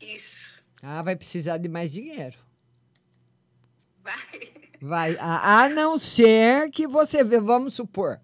[0.00, 0.62] Isso.
[0.82, 2.36] Ah, vai precisar de mais dinheiro.
[4.10, 4.50] Vai.
[4.82, 8.18] Vai, a, a não ser que você vê, vamos supor,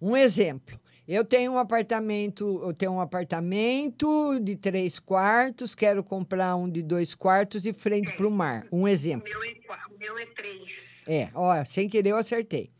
[0.00, 0.80] um exemplo.
[1.08, 6.80] Eu tenho um apartamento, eu tenho um apartamento de três quartos, quero comprar um de
[6.82, 8.66] dois quartos de frente para o mar.
[8.70, 9.28] Um exemplo.
[9.28, 9.54] O meu é,
[9.90, 11.02] o meu é três.
[11.08, 12.70] É, ó, sem querer eu acertei.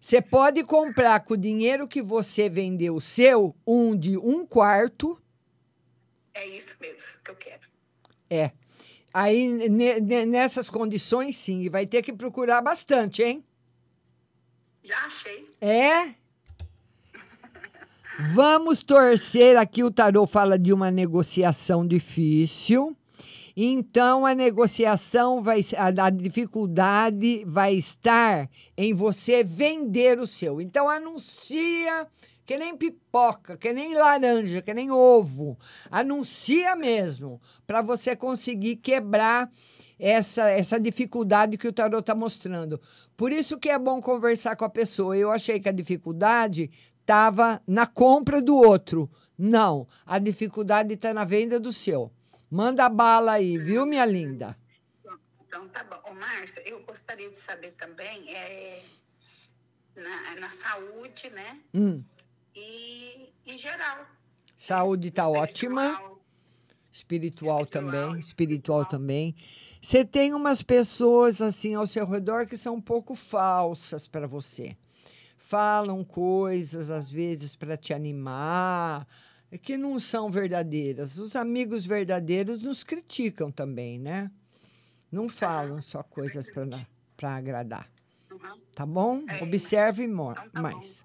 [0.00, 5.20] Você pode comprar com o dinheiro que você vendeu o seu, um de um quarto,
[6.32, 7.62] É isso mesmo que eu quero.
[8.30, 8.52] é.
[9.12, 13.44] Aí, ne- ne- nessas condições, sim, e vai ter que procurar bastante, hein?
[14.82, 15.46] Já achei.
[15.60, 16.14] É?
[18.34, 19.56] Vamos torcer.
[19.56, 22.96] Aqui o tarô fala de uma negociação difícil.
[23.56, 30.60] Então a negociação vai a dificuldade vai estar em você vender o seu.
[30.60, 32.06] Então anuncia
[32.48, 35.58] que nem pipoca, que nem laranja, que nem ovo.
[35.90, 39.52] Anuncia mesmo para você conseguir quebrar
[39.98, 42.80] essa, essa dificuldade que o tarot está mostrando.
[43.18, 45.14] Por isso que é bom conversar com a pessoa.
[45.14, 49.10] Eu achei que a dificuldade estava na compra do outro.
[49.36, 52.10] Não, a dificuldade está na venda do seu.
[52.50, 54.56] Manda bala aí, viu, minha linda?
[55.46, 56.00] Então tá bom.
[56.10, 58.82] Ô, Márcia, eu gostaria de saber também é,
[59.94, 61.60] na, na saúde, né?
[61.74, 62.02] Hum,
[62.60, 64.04] E em geral.
[64.56, 66.00] saúde está ótima.
[66.90, 69.34] Espiritual, também, espiritual também.
[69.80, 74.76] Você tem umas pessoas assim ao seu redor que são um pouco falsas para você.
[75.36, 79.06] Falam coisas às vezes para te animar,
[79.62, 81.16] que não são verdadeiras.
[81.18, 84.30] Os amigos verdadeiros nos criticam também, né?
[85.12, 86.46] Não falam só coisas
[87.16, 87.88] para agradar.
[88.74, 89.22] Tá bom?
[89.40, 91.04] Observe mo- mais.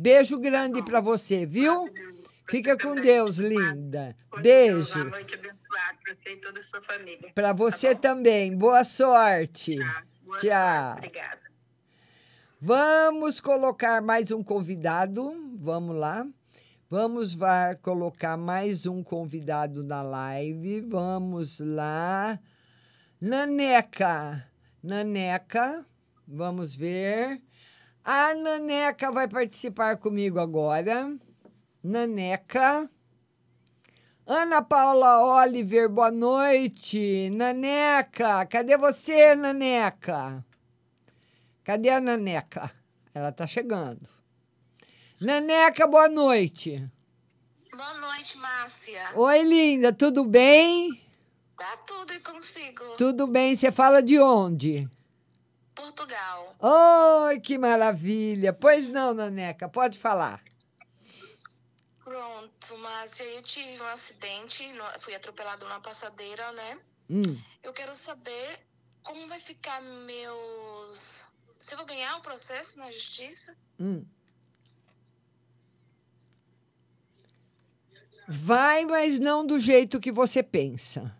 [0.00, 1.92] Beijo grande para você, viu?
[2.48, 4.16] Fica com Deus, linda.
[4.40, 4.92] Beijo.
[4.92, 7.32] Boa noite abençoada para você e toda a sua família.
[7.34, 8.56] Para você também.
[8.56, 9.76] Boa sorte.
[10.22, 10.92] Boa Tchau.
[10.98, 11.40] Obrigada.
[12.60, 15.34] Vamos colocar mais um convidado.
[15.58, 16.24] Vamos lá.
[16.88, 20.80] Vamos vai colocar mais um convidado na live.
[20.82, 22.38] Vamos lá.
[23.20, 24.48] Naneca.
[24.80, 25.84] Naneca.
[26.24, 27.42] Vamos ver.
[28.10, 31.14] A Naneca vai participar comigo agora.
[31.84, 32.90] Naneca.
[34.26, 37.28] Ana Paula Oliver, boa noite.
[37.28, 40.42] Naneca, cadê você, Naneca?
[41.62, 42.70] Cadê a Naneca?
[43.12, 44.08] Ela tá chegando.
[45.20, 46.90] Naneca, boa noite.
[47.76, 49.02] Boa noite, Márcia.
[49.16, 50.98] Oi, linda, tudo bem?
[51.58, 52.96] Tá tudo e consigo.
[52.96, 54.88] Tudo bem, você fala de onde?
[55.78, 56.56] Portugal.
[56.58, 58.52] Oi, que maravilha.
[58.52, 60.42] Pois não, Naneca, pode falar.
[62.02, 64.64] Pronto, Márcia, eu tive um acidente,
[64.98, 66.80] fui atropelado numa passadeira, né?
[67.08, 67.40] Hum.
[67.62, 68.58] Eu quero saber
[69.04, 71.22] como vai ficar meus.
[71.60, 73.56] Se eu vou ganhar um processo na justiça?
[73.78, 74.04] Hum.
[78.26, 81.17] Vai, mas não do jeito que você pensa.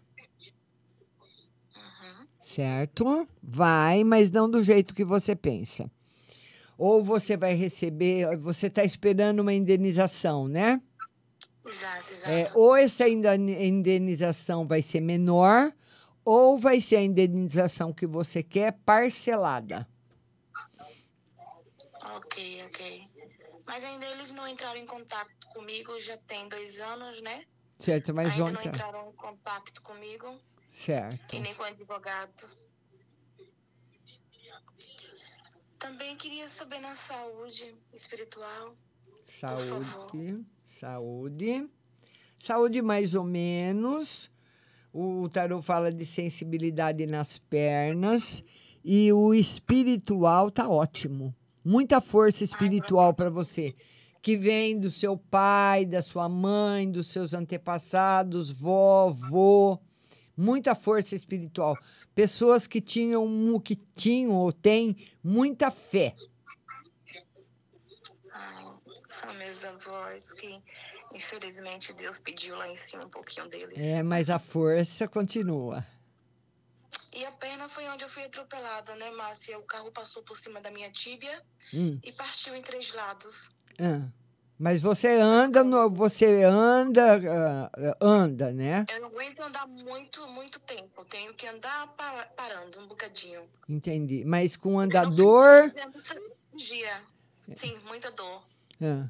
[2.49, 3.28] Certo?
[3.42, 5.90] Vai, mas não do jeito que você pensa.
[6.78, 10.80] Ou você vai receber, você está esperando uma indenização, né?
[11.66, 12.30] Exato, exato.
[12.30, 15.70] É, ou essa indenização vai ser menor,
[16.24, 19.86] ou vai ser a indenização que você quer parcelada.
[22.16, 23.09] Ok, ok.
[23.66, 27.44] Mas ainda eles não entraram em contato comigo, já tem dois anos, né?
[27.78, 28.74] Certo, mas ainda vão não entrar.
[28.74, 30.40] entraram em contato comigo
[30.70, 31.34] Certo.
[31.34, 32.48] e nem com advogado.
[35.78, 38.74] Também queria saber na saúde espiritual.
[39.24, 41.68] Saúde, saúde.
[42.38, 44.30] Saúde mais ou menos.
[44.92, 48.42] O tarô fala de sensibilidade nas pernas
[48.84, 51.34] e o espiritual tá ótimo.
[51.64, 53.74] Muita força espiritual para você,
[54.22, 59.78] que vem do seu pai, da sua mãe, dos seus antepassados, vovô.
[60.39, 61.76] Muita força espiritual.
[62.14, 66.14] Pessoas que tinham, que tinham ou têm muita fé.
[69.09, 70.62] São meus avós que,
[71.12, 73.82] infelizmente, Deus pediu lá em cima um pouquinho deles.
[73.82, 75.84] É, mas a força continua.
[77.12, 79.59] E a pena foi onde eu fui atropelada, né, Márcia?
[79.59, 81.43] O carro passou por cima da minha tíbia
[81.74, 81.99] Hum.
[82.05, 83.51] e partiu em três lados.
[83.80, 84.09] Ah,
[84.59, 87.20] Mas você anda, no- você anda,
[87.70, 88.84] ah, anda, né?
[88.92, 91.04] Eu não aguento andar muito, muito tempo.
[91.04, 93.42] Tenho que andar pa- parando um bocadinho.
[93.68, 94.24] Entendi.
[94.24, 95.70] Mas com andador.
[96.50, 97.00] Cirurgia.
[97.54, 98.42] Sim, muita dor.
[98.82, 99.09] ah.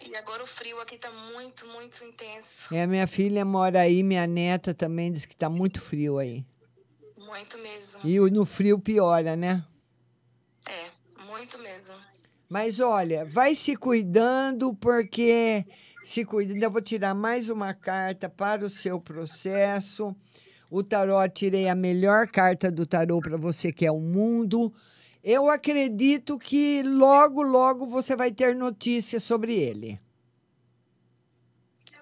[0.00, 2.72] E agora o frio aqui tá muito, muito intenso.
[2.72, 6.46] É, minha filha mora aí, minha neta também diz que tá muito frio aí.
[7.16, 8.00] Muito mesmo.
[8.04, 9.62] E no frio piora, né?
[10.66, 10.90] É,
[11.24, 11.96] muito mesmo.
[12.48, 15.66] Mas olha, vai se cuidando, porque
[16.02, 16.62] se cuidando.
[16.62, 20.16] Eu vou tirar mais uma carta para o seu processo.
[20.70, 24.72] O tarô, tirei a melhor carta do tarô para você, que é o mundo.
[25.22, 30.00] Eu acredito que logo, logo você vai ter notícias sobre ele.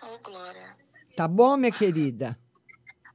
[0.02, 0.76] Oh, Glória.
[1.16, 2.38] Tá bom, minha querida?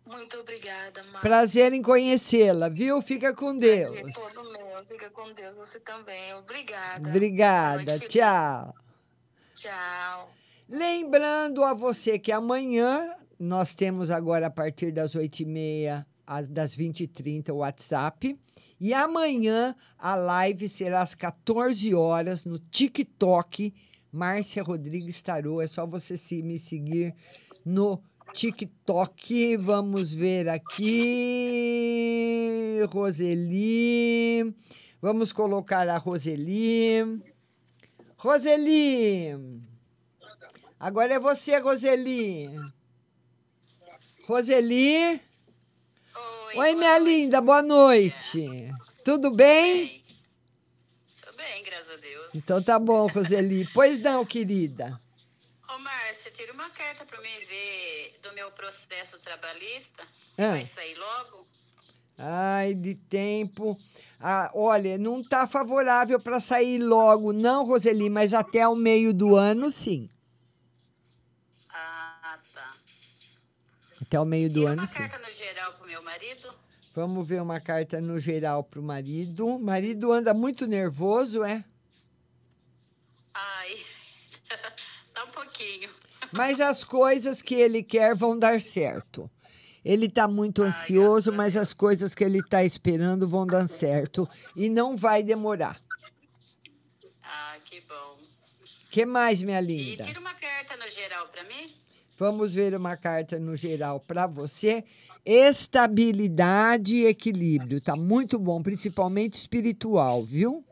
[0.05, 1.21] Muito obrigada, Márcia.
[1.21, 3.01] Prazer em conhecê-la, viu?
[3.01, 3.95] Fica com Deus.
[3.95, 4.50] Meu.
[4.91, 6.33] Fica com Deus, você também.
[6.35, 7.09] Obrigada.
[7.09, 7.83] Obrigada.
[7.83, 8.75] Noite, Tchau.
[9.55, 10.29] Tchau.
[10.67, 17.49] Lembrando a você que amanhã nós temos agora a partir das 8h30, às- das 20h30
[17.53, 18.37] o WhatsApp.
[18.79, 23.73] E amanhã a live será às 14 horas no TikTok.
[24.11, 25.61] Márcia Rodrigues Tarô.
[25.61, 27.13] É só você se, me seguir
[27.63, 28.10] no TikTok.
[29.57, 32.01] Vamos ver aqui.
[32.89, 34.55] Roseli.
[35.01, 37.21] Vamos colocar a Roseli.
[38.17, 39.61] Roseli.
[40.79, 42.49] Agora é você, Roseli.
[44.27, 45.21] Roseli?
[46.55, 48.71] Oi, minha linda, boa noite.
[49.03, 50.03] Tudo bem?
[51.21, 52.29] Tudo bem, graças a Deus.
[52.33, 53.67] Então tá bom, Roseli.
[53.73, 54.99] Pois não, querida.
[55.67, 56.10] Uma
[56.81, 60.03] carta pra mim ver do meu processo trabalhista.
[60.35, 60.53] Ah.
[60.53, 61.47] Vai sair logo?
[62.17, 63.77] Ai, de tempo.
[64.19, 69.35] Ah, olha, não tá favorável para sair logo, não, Roseli, mas até o meio do
[69.35, 70.09] ano, sim.
[71.69, 72.73] Ah, tá.
[74.01, 74.99] Até o meio do Tira ano, uma sim.
[74.99, 76.53] carta no geral pro meu marido?
[76.93, 79.47] Vamos ver uma carta no geral pro marido.
[79.47, 81.63] O marido anda muito nervoso, é?
[83.33, 83.90] Ai.
[86.31, 89.29] Mas as coisas que ele quer vão dar certo.
[89.83, 94.29] Ele está muito ansioso, mas as coisas que ele está esperando vão dar certo.
[94.55, 95.81] E não vai demorar.
[97.23, 98.17] Ah, que bom.
[98.91, 100.03] que mais, minha E linda?
[100.03, 101.73] tira uma carta no geral pra mim?
[102.17, 104.83] Vamos ver uma carta no geral para você.
[105.25, 107.81] Estabilidade e equilíbrio.
[107.81, 110.63] Tá muito bom, principalmente espiritual, viu?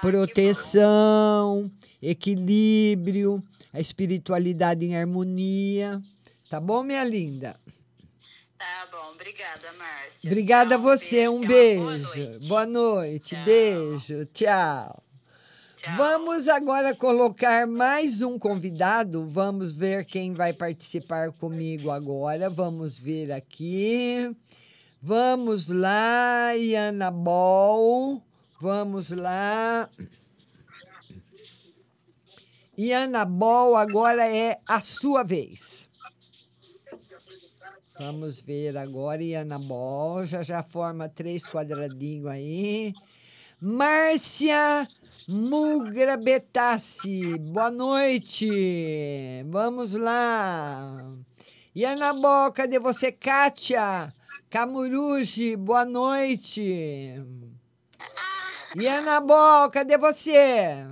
[0.00, 1.70] Proteção,
[2.00, 3.42] equilíbrio,
[3.72, 6.00] a espiritualidade em harmonia.
[6.48, 7.56] Tá bom, minha linda?
[8.58, 10.30] Tá bom, obrigada, Márcia.
[10.30, 11.28] Obrigada a Tchau, você.
[11.28, 12.48] Um beijo, beijo.
[12.48, 13.36] Boa noite.
[13.44, 14.26] Beijo.
[14.26, 15.02] Tchau.
[15.96, 19.24] Vamos agora colocar mais um convidado.
[19.24, 22.50] Vamos ver quem vai participar comigo agora.
[22.50, 24.30] Vamos ver aqui.
[25.00, 28.22] Vamos lá, Iana Bol.
[28.60, 29.88] Vamos lá.
[32.76, 35.88] Iana Bol, agora é a sua vez.
[37.98, 40.26] Vamos ver agora, Iana Bol.
[40.26, 42.92] Já já forma três quadradinhos aí.
[43.58, 44.86] Márcia
[45.26, 49.42] Mugra Betassi, boa noite.
[49.48, 51.14] Vamos lá.
[51.74, 53.10] Iana Bol, cadê você?
[53.10, 54.12] Kátia
[54.50, 56.60] Camuruji, boa noite.
[56.60, 57.59] Iana
[58.72, 60.86] Bol, cadê você?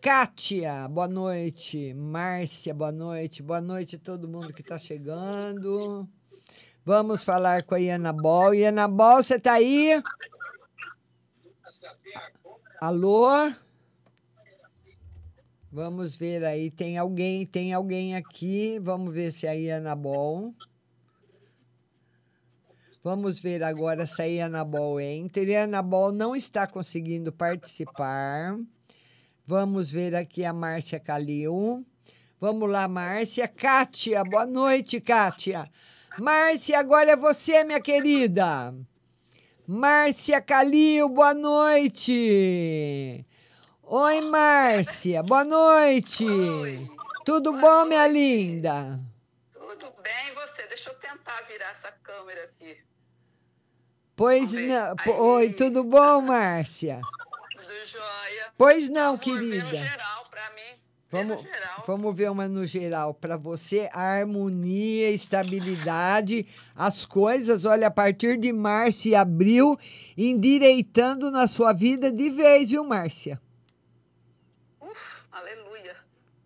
[0.00, 1.94] Kátia, boa noite.
[1.94, 3.44] Márcia, boa noite.
[3.44, 6.08] Boa noite a todo mundo que está chegando.
[6.84, 8.52] Vamos falar com a Iana Bol.
[8.52, 10.02] Iana Bol, você está aí?
[12.80, 13.30] Alô?
[15.70, 18.80] Vamos ver aí, tem alguém, tem alguém aqui.
[18.80, 20.52] Vamos ver se é Anabol.
[23.04, 25.42] Vamos ver agora aí Anabol entra.
[25.42, 28.56] E a Anabol não está conseguindo participar.
[29.44, 31.84] Vamos ver aqui a Márcia Calil.
[32.40, 33.48] Vamos lá, Márcia.
[33.48, 35.68] Kátia, boa noite, Kátia.
[36.16, 38.72] Márcia, agora é você, minha querida.
[39.66, 43.26] Márcia Calil, boa noite.
[43.82, 46.24] Oi, Márcia, boa noite.
[46.24, 46.88] Oi.
[47.24, 49.00] Tudo bom, minha linda?
[49.52, 50.66] Tudo bem, você?
[50.68, 52.78] Deixa eu tentar virar essa câmera aqui.
[54.22, 54.94] Pois não.
[54.94, 57.00] po- Oi, tudo bom, Márcia?
[57.56, 58.46] Tudo jóia.
[58.56, 59.68] Pois não, no querida.
[59.68, 60.78] geral pra mim.
[61.10, 61.44] Vamos,
[61.84, 63.90] vamos ver uma no geral para você.
[63.92, 66.46] Harmonia, estabilidade,
[66.76, 69.76] as coisas, olha, a partir de março e abril,
[70.16, 73.40] endireitando na sua vida de vez, viu, Márcia?
[75.32, 75.96] Aleluia.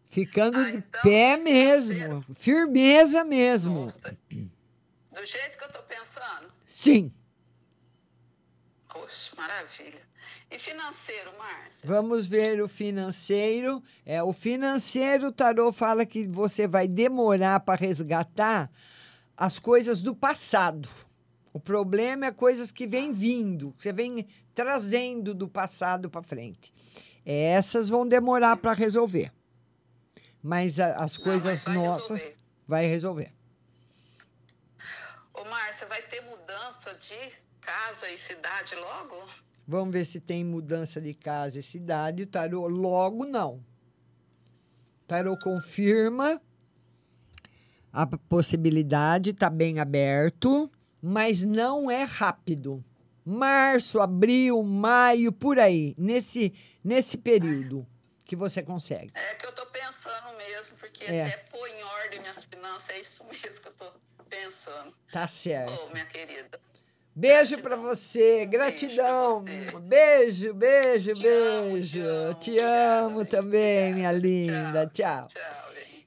[0.09, 3.87] Ficando Ah, de então, pé mesmo, firmeza mesmo.
[3.87, 6.51] Do jeito que eu tô pensando?
[6.65, 7.13] Sim.
[9.07, 10.03] Poxa, maravilha.
[10.51, 11.89] E financeiro, Márcia?
[11.89, 13.81] Vamos ver o financeiro.
[14.05, 18.69] É, o financeiro, o tarô fala que você vai demorar para resgatar
[19.37, 20.89] as coisas do passado.
[21.53, 26.73] O problema é coisas que vêm vindo, que você vem trazendo do passado para frente.
[27.25, 29.33] Essas vão demorar para resolver.
[30.43, 32.37] Mas a- as coisas vai novas resolver.
[32.67, 33.33] vai resolver.
[35.33, 39.17] Ô, Márcia, vai ter mudança de casa e cidade logo?
[39.67, 42.23] Vamos ver se tem mudança de casa e cidade.
[42.23, 43.55] O tarô logo não.
[45.03, 46.41] O tarô confirma
[47.93, 50.71] a possibilidade, está bem aberto,
[51.03, 52.85] mas não é rápido.
[53.25, 56.55] Março, abril, maio, por aí, nesse,
[56.85, 57.85] nesse período
[58.25, 59.11] que você consegue.
[59.15, 61.25] É que eu tô pensando mesmo, porque É.
[61.27, 63.91] até pôr em ordem minhas finanças, é isso mesmo que eu tô
[64.29, 64.95] pensando.
[65.11, 65.73] Tá certo.
[65.73, 66.61] Ô, minha querida.
[67.19, 69.43] Beijo para você, gratidão.
[69.85, 72.35] Beijo, beijo, beijo.
[72.39, 74.87] Te amo também, minha linda.
[74.93, 75.27] Tchau.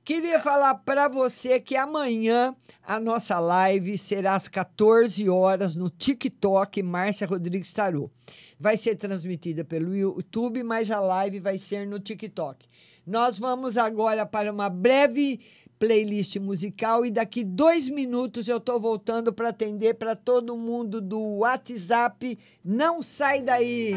[0.05, 6.83] Queria falar para você que amanhã a nossa live será às 14 horas no TikTok
[6.83, 8.11] Márcia Rodrigues Tarô.
[8.59, 12.67] Vai ser transmitida pelo YouTube, mas a live vai ser no TikTok.
[13.03, 15.39] Nós vamos agora para uma breve
[15.79, 21.19] playlist musical e daqui dois minutos eu estou voltando para atender para todo mundo do
[21.37, 22.37] WhatsApp.
[22.63, 23.95] Não sai daí!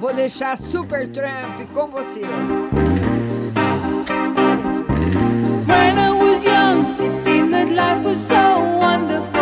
[0.00, 2.20] Vou deixar Super Tramp com você.
[5.66, 8.34] When I was young, it seemed that life was so
[8.78, 9.33] wonderful.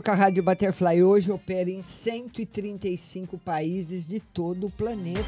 [0.00, 5.20] Lembrando que a Rádio Butterfly hoje opera em 135 países de todo o planeta.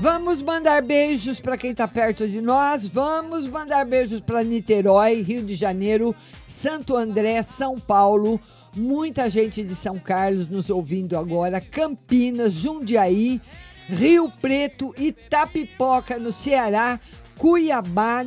[0.00, 2.86] Vamos mandar beijos para quem está perto de nós.
[2.86, 6.14] Vamos mandar beijos para Niterói, Rio de Janeiro,
[6.46, 8.40] Santo André, São Paulo.
[8.76, 11.60] Muita gente de São Carlos nos ouvindo agora.
[11.60, 13.40] Campinas, Jundiaí,
[13.88, 17.00] Rio Preto, Itapipoca, no Ceará,
[17.36, 18.24] Cuiabá,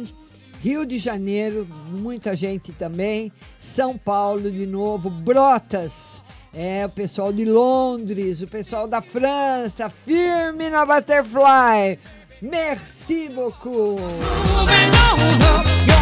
[0.64, 3.32] Rio de Janeiro, muita gente também.
[3.60, 6.22] São Paulo de novo, Brotas.
[6.54, 11.98] É, o pessoal de Londres, o pessoal da França, firme na Butterfly.
[12.42, 14.00] Merci beaucoup.
[14.00, 15.62] Moving on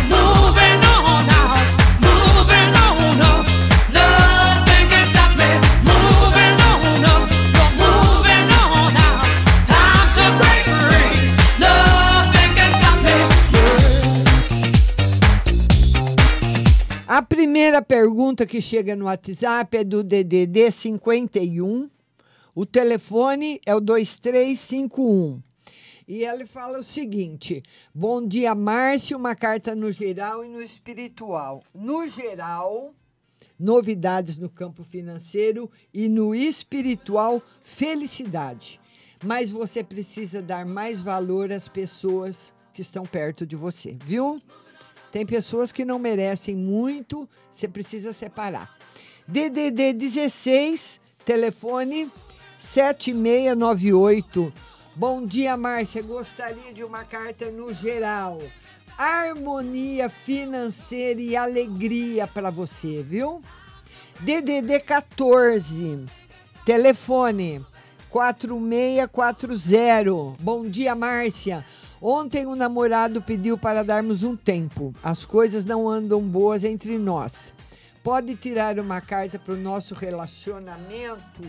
[0.09, 0.88] moving on
[17.19, 21.89] A primeira pergunta que chega no WhatsApp é do DDD 51.
[22.55, 25.43] O telefone é o 2351.
[26.07, 27.61] E ele fala o seguinte:
[27.93, 29.17] Bom dia, Márcio.
[29.17, 31.61] Uma carta no geral e no espiritual.
[31.75, 32.95] No geral,
[33.59, 38.79] novidades no campo financeiro e no espiritual, felicidade.
[39.25, 44.41] Mas você precisa dar mais valor às pessoas que estão perto de você, viu?
[45.11, 48.77] Tem pessoas que não merecem muito, você precisa separar.
[49.27, 52.11] DDD 16, telefone
[52.59, 54.53] 7698.
[54.95, 56.01] Bom dia, Márcia.
[56.01, 58.39] Gostaria de uma carta no geral.
[58.97, 63.41] Harmonia financeira e alegria para você, viu?
[64.19, 66.05] DDD 14,
[66.65, 67.65] telefone
[68.09, 70.35] 4640.
[70.39, 71.63] Bom dia, Márcia.
[72.01, 74.93] Ontem o namorado pediu para darmos um tempo.
[75.03, 77.53] As coisas não andam boas entre nós.
[78.03, 81.43] Pode tirar uma carta para o nosso relacionamento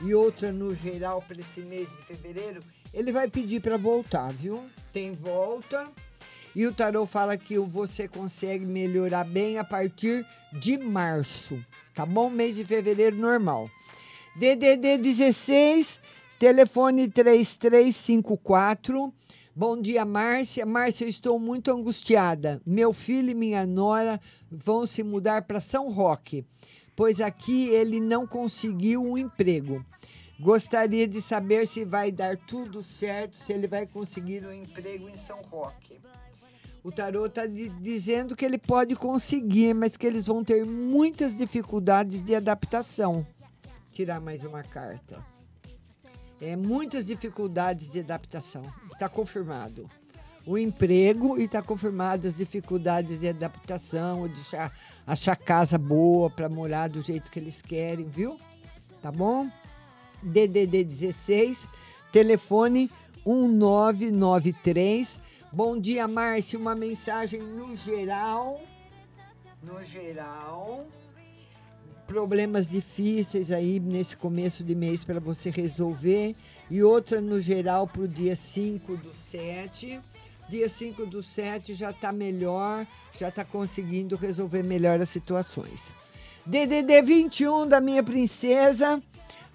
[0.00, 2.62] e outra no geral para esse mês de fevereiro?
[2.94, 4.64] Ele vai pedir para voltar, viu?
[4.92, 5.88] Tem volta.
[6.54, 11.62] E o tarô fala que você consegue melhorar bem a partir de março,
[11.94, 12.30] tá bom?
[12.30, 13.68] Mês de fevereiro normal.
[14.36, 15.98] DDD 16,
[16.38, 19.12] telefone 3354.
[19.54, 20.66] Bom dia, Márcia.
[20.66, 22.60] Márcia, eu estou muito angustiada.
[22.66, 24.20] Meu filho e minha nora
[24.50, 26.44] vão se mudar para São Roque,
[26.94, 29.82] pois aqui ele não conseguiu um emprego.
[30.38, 35.14] Gostaria de saber se vai dar tudo certo, se ele vai conseguir um emprego em
[35.14, 35.98] São Roque.
[36.84, 42.22] O tarô está dizendo que ele pode conseguir, mas que eles vão ter muitas dificuldades
[42.22, 43.26] de adaptação.
[43.90, 45.24] Tirar mais uma carta.
[46.40, 48.62] É, muitas dificuldades de adaptação.
[48.92, 49.88] Está confirmado.
[50.46, 54.72] O emprego e está confirmado as dificuldades de adaptação, de achar,
[55.06, 58.36] achar casa boa para morar do jeito que eles querem, viu?
[59.02, 59.50] Tá bom?
[60.22, 61.66] DDD 16,
[62.12, 62.90] telefone
[63.26, 65.20] 1993.
[65.52, 66.58] Bom dia, Márcia.
[66.58, 68.60] Uma mensagem no geral.
[69.62, 70.86] No geral.
[72.06, 76.34] Problemas difíceis aí nesse começo de mês para você resolver.
[76.70, 80.00] E outra no geral para o dia 5 do 7.
[80.48, 82.86] Dia 5 do 7 já está melhor,
[83.18, 85.92] já está conseguindo resolver melhor as situações.
[86.44, 89.02] DDD 21 da minha princesa,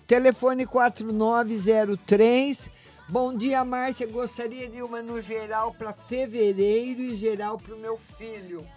[0.06, 2.70] telefone 4903.
[3.08, 4.06] Bom dia, Márcia.
[4.06, 8.68] Gostaria de uma no geral para fevereiro e geral para o meu filho.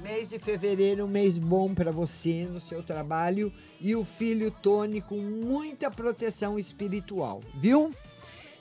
[0.00, 5.00] Mês de fevereiro, um mês bom para você no seu trabalho e o filho Tony
[5.00, 7.94] com muita proteção espiritual, viu?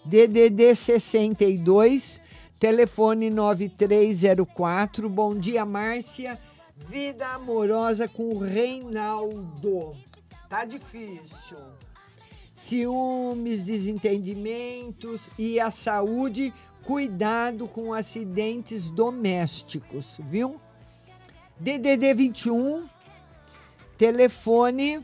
[0.05, 2.21] DDD 62,
[2.59, 5.09] telefone 9304.
[5.09, 6.39] Bom dia, Márcia.
[6.87, 9.95] Vida amorosa com o Reinaldo.
[10.47, 11.57] Tá difícil.
[12.53, 16.53] Ciúmes, desentendimentos e a saúde,
[16.83, 20.61] cuidado com acidentes domésticos, viu?
[21.59, 22.87] DDD 21,
[23.97, 25.01] telefone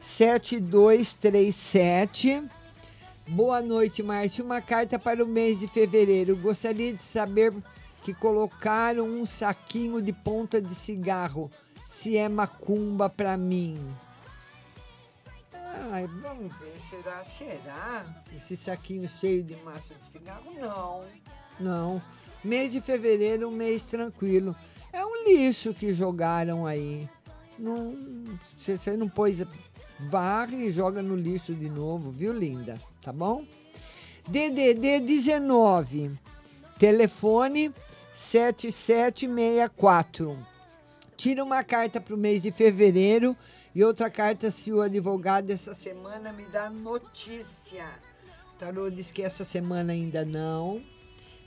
[0.00, 2.42] 7237.
[3.26, 4.44] Boa noite, Márcio.
[4.44, 6.34] Uma carta para o mês de fevereiro.
[6.36, 7.52] Gostaria de saber
[8.02, 11.50] que colocaram um saquinho de ponta de cigarro.
[11.84, 13.78] Se é macumba para mim.
[15.90, 16.74] Ai, vamos ver.
[16.80, 17.24] Será?
[17.24, 18.06] Será?
[18.34, 20.52] Esse saquinho cheio de massa de cigarro?
[20.54, 21.04] Não.
[21.58, 22.00] Não.
[22.42, 24.56] Mês de fevereiro, um mês tranquilo.
[24.92, 27.08] É um lixo que jogaram aí.
[27.58, 27.94] Não,
[28.58, 29.42] você você não pôs.
[30.08, 32.80] Varre e joga no lixo de novo, viu, linda?
[33.02, 33.44] Tá bom?
[34.28, 36.12] DDD 19.
[36.78, 37.72] Telefone
[38.14, 40.38] 7764.
[41.16, 43.36] Tira uma carta para o mês de fevereiro
[43.74, 47.86] e outra carta se o advogado essa semana me dá notícia.
[48.54, 50.80] O tarô diz que essa semana ainda não.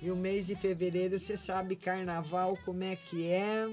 [0.02, 3.70] E o mês de fevereiro, você sabe, carnaval, como é que é?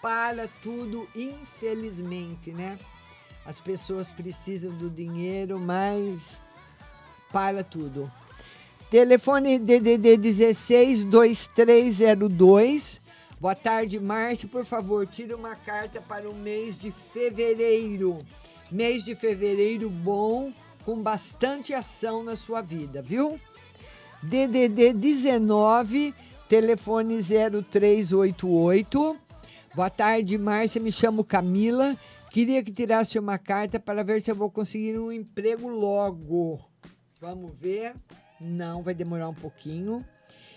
[0.00, 2.78] Para tudo, infelizmente, né?
[3.44, 6.40] As pessoas precisam do dinheiro, mas
[7.30, 8.10] para tudo.
[8.90, 13.00] Telefone DDD 16 2302.
[13.38, 14.48] Boa tarde, Márcio.
[14.48, 18.24] Por favor, tire uma carta para o mês de fevereiro.
[18.70, 20.50] Mês de fevereiro bom,
[20.84, 23.38] com bastante ação na sua vida, viu?
[24.22, 26.14] DDD 19,
[26.48, 29.16] telefone 0388.
[29.74, 30.80] Boa tarde, Márcia.
[30.80, 31.96] Me chamo Camila.
[32.30, 36.60] Queria que tirasse uma carta para ver se eu vou conseguir um emprego logo.
[37.20, 37.94] Vamos ver.
[38.40, 40.04] Não, vai demorar um pouquinho.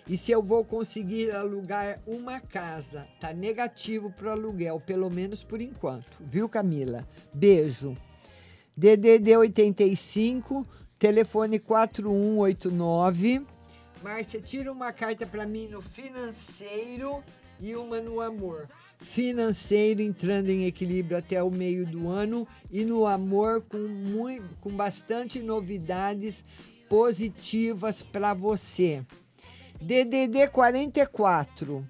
[0.08, 3.08] E se eu vou conseguir alugar uma casa?
[3.20, 6.18] Tá negativo para aluguel, pelo menos por enquanto.
[6.20, 7.04] Viu, Camila?
[7.34, 7.96] Beijo.
[8.78, 10.68] DDD 85,
[11.00, 13.55] telefone 4189.
[14.06, 17.24] Márcia, tira uma carta para mim no financeiro
[17.60, 18.68] e uma no amor.
[19.00, 24.70] Financeiro entrando em equilíbrio até o meio do ano e no amor com, muito, com
[24.70, 26.46] bastante novidades
[26.88, 29.04] positivas para você.
[29.82, 31.84] DDD 44,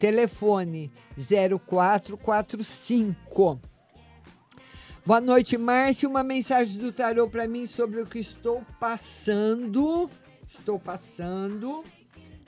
[0.00, 3.60] telefone 0445.
[5.06, 6.08] Boa noite, Márcia.
[6.08, 10.10] Uma mensagem do tarô para mim sobre o que estou passando.
[10.52, 11.82] Estou passando,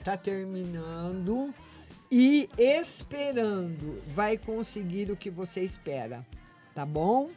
[0.03, 1.53] tá terminando
[2.11, 3.99] e esperando.
[4.13, 6.23] Vai conseguir o que você espera,
[6.75, 7.31] tá bom?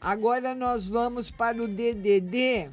[0.00, 2.68] Agora nós vamos para o DDD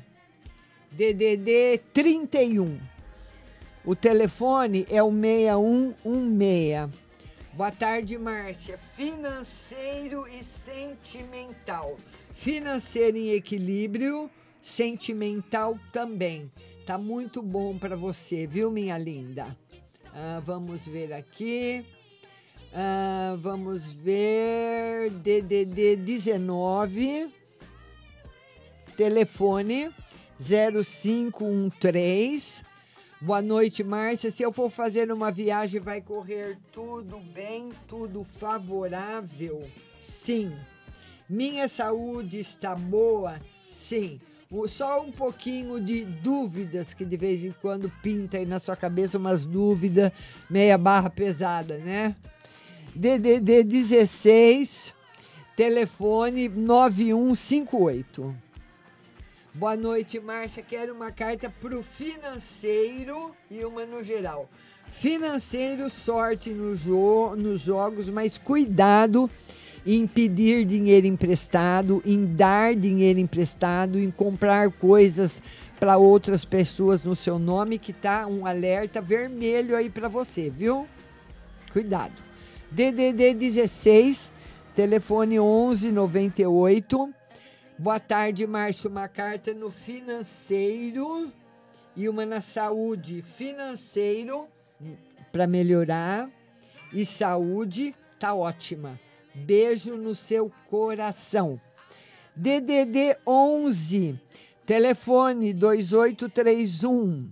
[0.91, 2.79] DDD 31.
[3.85, 6.89] O telefone é o 6116.
[7.53, 8.79] Boa tarde, Márcia.
[8.95, 11.95] Financeiro e sentimental.
[12.33, 14.29] Financeiro em equilíbrio,
[14.59, 16.51] sentimental também.
[16.85, 19.55] Tá muito bom para você, viu, minha linda?
[20.13, 21.85] Ah, vamos ver aqui.
[22.73, 25.09] Ah, vamos ver.
[25.11, 27.33] DDD 19.
[28.97, 29.91] Telefone
[30.37, 32.63] 0513.
[33.21, 34.29] Boa noite, Márcia.
[34.29, 39.69] Se eu for fazer uma viagem, vai correr tudo bem, tudo favorável?
[40.01, 40.53] Sim.
[41.29, 43.39] Minha saúde está boa?
[43.65, 44.19] Sim.
[44.67, 49.17] Só um pouquinho de dúvidas que de vez em quando pinta aí na sua cabeça
[49.17, 50.11] umas dúvidas
[50.47, 52.15] meia barra pesada, né?
[52.95, 54.93] DDD 16,
[55.55, 58.35] telefone 9158.
[59.55, 60.61] Boa noite, Márcia.
[60.61, 64.47] Quero uma carta para o financeiro e uma no geral.
[64.91, 69.27] Financeiro, sorte no jo nos jogos, mas cuidado
[69.85, 75.41] em pedir dinheiro emprestado, em dar dinheiro emprestado, em comprar coisas
[75.79, 80.87] para outras pessoas no seu nome, que tá um alerta vermelho aí para você, viu?
[81.71, 82.13] Cuidado.
[82.71, 84.31] DDD 16,
[84.73, 87.13] telefone 1198.
[87.77, 88.89] Boa tarde, Márcio.
[88.89, 91.31] Uma carta no financeiro
[91.95, 93.21] e uma na saúde.
[93.21, 94.47] Financeiro
[95.31, 96.29] para melhorar
[96.93, 98.99] e saúde tá ótima.
[99.35, 101.59] Beijo no seu coração.
[102.35, 104.19] DDD 11,
[104.65, 107.31] telefone 2831.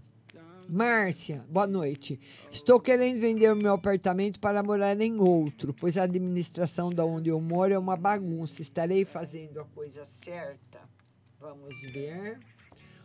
[0.68, 2.19] Márcia, boa noite.
[2.52, 7.30] Estou querendo vender o meu apartamento para morar em outro, pois a administração da onde
[7.30, 8.61] eu moro é uma bagunça.
[8.61, 10.80] Estarei fazendo a coisa certa?
[11.40, 12.40] Vamos ver.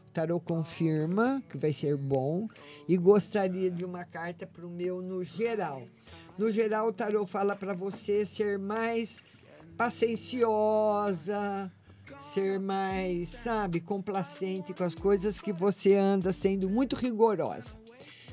[0.07, 2.49] O tarô confirma que vai ser bom
[2.89, 5.83] e gostaria de uma carta para o meu no geral.
[6.39, 9.25] No geral, o tarô fala para você ser mais
[9.75, 11.73] pacienciosa,
[12.21, 17.75] ser mais, sabe, complacente com as coisas que você anda sendo muito rigorosa.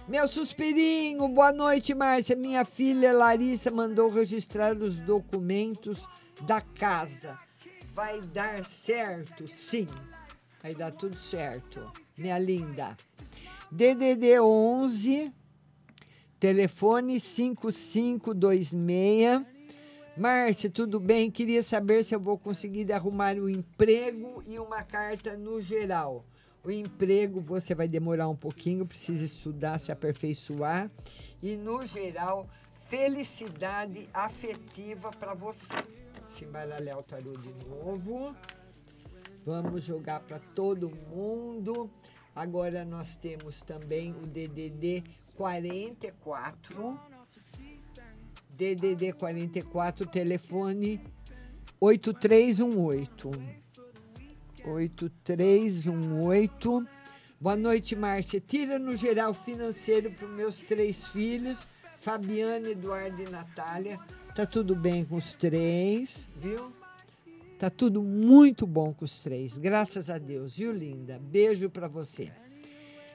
[0.06, 2.36] Meu suspirinho, boa noite, Márcia.
[2.36, 6.06] Minha filha Larissa mandou registrar os documentos
[6.42, 7.40] da casa.
[7.94, 9.88] Vai dar certo, sim.
[10.62, 12.98] Vai dar tudo certo, minha linda.
[13.72, 15.32] DDD 11
[16.44, 19.46] telefone 5526.
[20.18, 21.32] Márcia, tudo bem?
[21.32, 26.26] Queria saber se eu vou conseguir arrumar um emprego e uma carta no geral.
[26.62, 30.92] O emprego você vai demorar um pouquinho, precisa estudar, se aperfeiçoar.
[31.42, 32.46] E no geral,
[32.90, 35.74] felicidade afetiva para você.
[36.28, 36.50] Deixa eu
[36.98, 38.36] o tarô de novo.
[39.46, 41.90] Vamos jogar para todo mundo.
[42.36, 45.04] Agora nós temos também o DDD
[45.36, 47.00] 44.
[48.50, 51.00] DDD 44, telefone
[51.80, 53.32] 8318.
[54.66, 56.88] 8318.
[57.40, 58.40] Boa noite, Márcia.
[58.40, 61.68] Tira no geral financeiro para os meus três filhos,
[62.00, 64.00] Fabiana, Eduardo e Natália.
[64.34, 66.72] Tá tudo bem com os três, viu?
[67.64, 71.18] Tá tudo muito bom com os três, graças a Deus, viu, linda?
[71.18, 72.30] Beijo para você.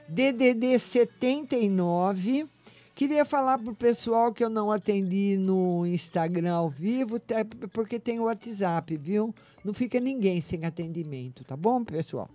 [0.07, 2.47] DDD 79.
[2.95, 8.19] Queria falar pro pessoal que eu não atendi no Instagram ao vivo, até porque tem
[8.19, 9.35] o WhatsApp, viu?
[9.63, 12.27] Não fica ninguém sem atendimento, tá bom, pessoal?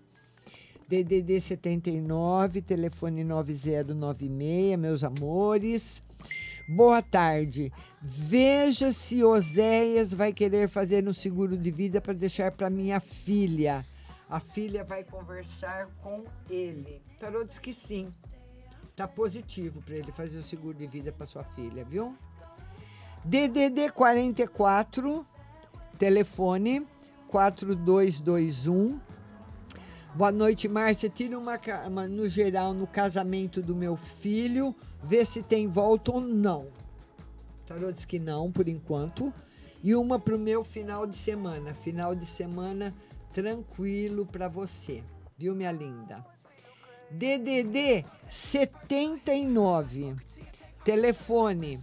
[0.86, 6.00] DDD 79, telefone 9096, meus amores.
[6.66, 7.70] Boa tarde.
[8.00, 13.84] Veja se Oséias vai querer fazer um seguro de vida para deixar para minha filha.
[14.30, 17.02] A filha vai conversar com ele.
[17.16, 18.12] O tarô diz que sim.
[18.96, 22.16] Tá positivo para ele fazer o seguro de vida para sua filha, viu?
[23.24, 25.26] DDD 44,
[25.98, 26.86] telefone
[27.28, 29.00] 4221.
[30.14, 31.10] Boa noite, Márcia.
[31.10, 31.58] Tira uma,
[31.88, 34.72] uma no geral no casamento do meu filho,
[35.02, 36.60] vê se tem volta ou não.
[36.60, 39.34] O tarô diz que não, por enquanto.
[39.82, 41.74] E uma para o meu final de semana.
[41.74, 42.94] Final de semana
[43.32, 45.02] tranquilo para você,
[45.36, 46.24] viu, minha linda?
[47.10, 50.14] DDD 79,
[50.84, 51.80] telefone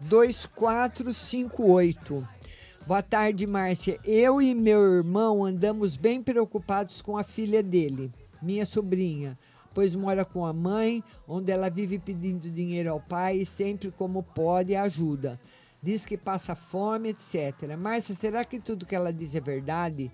[0.00, 2.28] 2458.
[2.90, 4.00] Boa tarde, Márcia.
[4.04, 8.12] Eu e meu irmão andamos bem preocupados com a filha dele,
[8.42, 9.38] minha sobrinha,
[9.72, 14.24] pois mora com a mãe, onde ela vive pedindo dinheiro ao pai e sempre como
[14.24, 15.38] pode ajuda.
[15.80, 17.76] Diz que passa fome, etc.
[17.78, 20.10] Márcia, será que tudo que ela diz é verdade?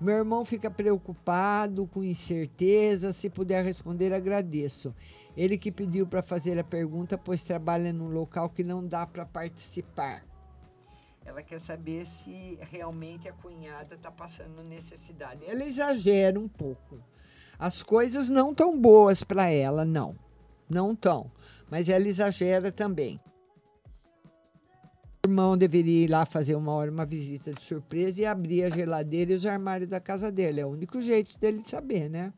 [0.00, 3.12] Meu irmão fica preocupado, com incerteza.
[3.12, 4.94] Se puder responder, agradeço.
[5.36, 9.26] Ele que pediu para fazer a pergunta, pois trabalha num local que não dá para
[9.26, 10.29] participar.
[11.24, 15.44] Ela quer saber se realmente a cunhada está passando necessidade.
[15.44, 16.98] Ela exagera um pouco.
[17.58, 20.16] As coisas não tão boas para ela, não.
[20.68, 21.30] Não tão.
[21.70, 23.20] Mas ela exagera também.
[25.22, 28.70] O irmão deveria ir lá fazer uma hora uma visita de surpresa e abrir a
[28.70, 30.62] geladeira e os armários da casa dele.
[30.62, 32.32] É o único jeito dele saber, né?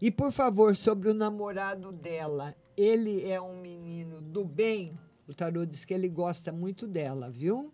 [0.00, 4.98] E por favor, sobre o namorado dela, ele é um menino do bem.
[5.32, 7.72] O tarô diz que ele gosta muito dela, viu?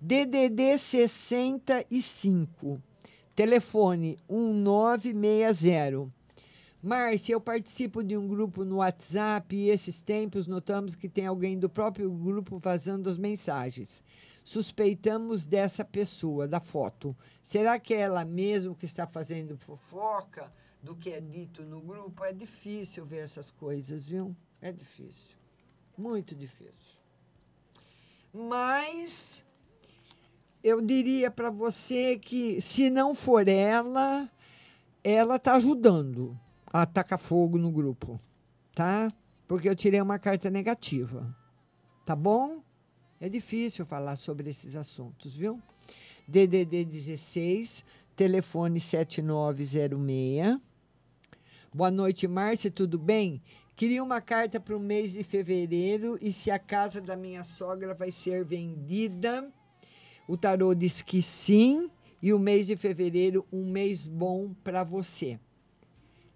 [0.00, 2.82] DDD 65,
[3.32, 6.12] telefone 1960.
[6.82, 11.56] Márcia, eu participo de um grupo no WhatsApp e esses tempos notamos que tem alguém
[11.56, 14.02] do próprio grupo vazando as mensagens.
[14.42, 17.16] Suspeitamos dessa pessoa, da foto.
[17.40, 20.52] Será que é ela mesmo que está fazendo fofoca
[20.82, 22.24] do que é dito no grupo?
[22.24, 24.34] É difícil ver essas coisas, viu?
[24.60, 25.43] É difícil.
[25.96, 26.74] Muito difícil.
[28.32, 29.42] Mas
[30.62, 34.28] eu diria para você que se não for ela,
[35.04, 38.20] ela está ajudando a tacar fogo no grupo,
[38.74, 39.12] tá?
[39.46, 41.36] Porque eu tirei uma carta negativa,
[42.04, 42.62] tá bom?
[43.20, 45.62] É difícil falar sobre esses assuntos, viu?
[46.26, 47.84] DDD 16,
[48.16, 50.58] telefone 7906.
[51.72, 53.42] Boa noite, Márcia, tudo bem?
[53.76, 57.92] Queria uma carta para o mês de fevereiro e se a casa da minha sogra
[57.92, 59.52] vai ser vendida.
[60.28, 61.90] O tarô diz que sim,
[62.22, 65.40] e o mês de fevereiro, um mês bom para você.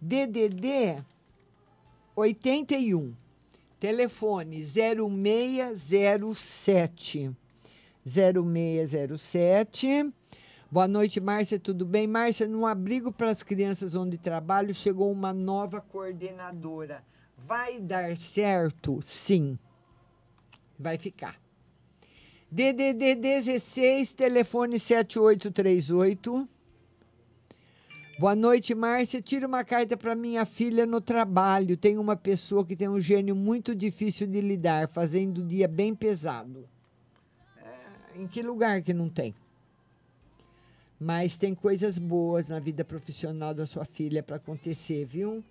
[0.00, 1.00] DDD
[2.16, 3.14] 81,
[3.78, 7.30] telefone 0607.
[8.04, 10.12] 0607.
[10.68, 12.08] Boa noite, Márcia, tudo bem?
[12.08, 17.04] Márcia, no abrigo para as crianças onde trabalho chegou uma nova coordenadora.
[17.46, 19.00] Vai dar certo?
[19.02, 19.58] Sim.
[20.78, 21.40] Vai ficar.
[22.50, 26.48] DDD 16, telefone 7838.
[28.18, 29.22] Boa noite, Márcia.
[29.22, 31.76] Tira uma carta para minha filha no trabalho.
[31.76, 35.94] Tem uma pessoa que tem um gênio muito difícil de lidar, fazendo o dia bem
[35.94, 36.68] pesado.
[37.58, 39.34] É, em que lugar que não tem?
[40.98, 45.44] Mas tem coisas boas na vida profissional da sua filha para acontecer, viu?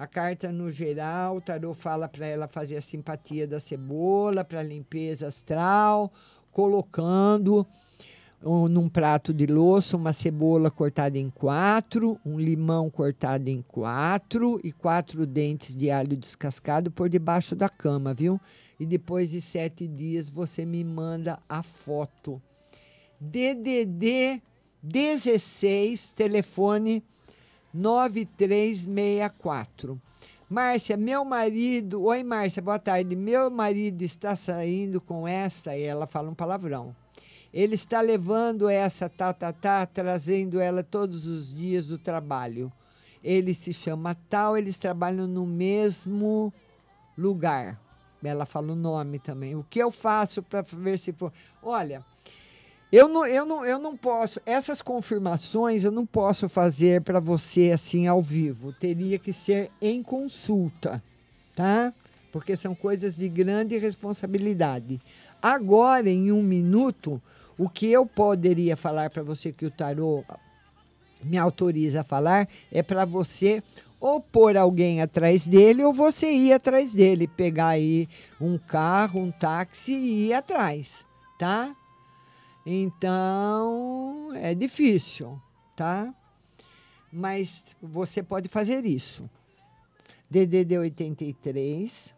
[0.00, 4.62] A carta no geral, o tarô fala para ela fazer a simpatia da cebola para
[4.62, 6.10] limpeza astral,
[6.50, 7.66] colocando
[8.42, 14.58] um, num prato de louça uma cebola cortada em quatro, um limão cortado em quatro
[14.64, 18.40] e quatro dentes de alho descascado por debaixo da cama, viu?
[18.78, 22.40] E depois de sete dias você me manda a foto.
[23.20, 24.40] DDD
[24.82, 27.04] 16, telefone
[27.72, 30.00] 9364.
[30.48, 32.02] Márcia, meu marido.
[32.02, 33.14] Oi, Márcia, boa tarde.
[33.14, 36.94] Meu marido está saindo com essa, e ela fala um palavrão.
[37.52, 42.72] Ele está levando essa, tá, tá, tá, trazendo ela todos os dias do trabalho.
[43.22, 46.52] Ele se chama tal, eles trabalham no mesmo
[47.16, 47.78] lugar.
[48.22, 49.56] Ela fala o nome também.
[49.56, 51.32] O que eu faço para ver se for.
[51.62, 52.04] Olha,
[52.92, 54.40] eu não, eu, não, eu não posso.
[54.44, 58.72] Essas confirmações eu não posso fazer para você assim ao vivo.
[58.72, 61.02] Teria que ser em consulta,
[61.54, 61.92] tá?
[62.32, 65.00] Porque são coisas de grande responsabilidade.
[65.40, 67.22] Agora, em um minuto,
[67.56, 70.24] o que eu poderia falar para você que o tarô
[71.22, 73.62] me autoriza a falar é para você
[74.00, 78.08] ou pôr alguém atrás dele ou você ir atrás dele, pegar aí
[78.40, 81.06] um carro, um táxi e ir atrás,
[81.38, 81.76] tá?
[82.64, 85.40] Então, é difícil,
[85.76, 86.14] tá?
[87.12, 89.28] Mas você pode fazer isso.
[90.30, 92.14] DDD 83,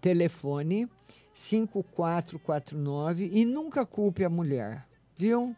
[0.00, 0.88] telefone
[1.32, 4.84] 5449 e nunca culpe a mulher,
[5.16, 5.54] viu?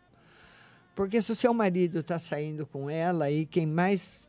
[0.94, 4.28] Porque se o seu marido está saindo com ela e quem mais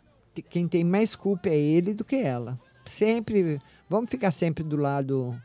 [0.50, 2.60] quem tem mais culpa é ele do que ela.
[2.86, 5.40] Sempre vamos ficar sempre do lado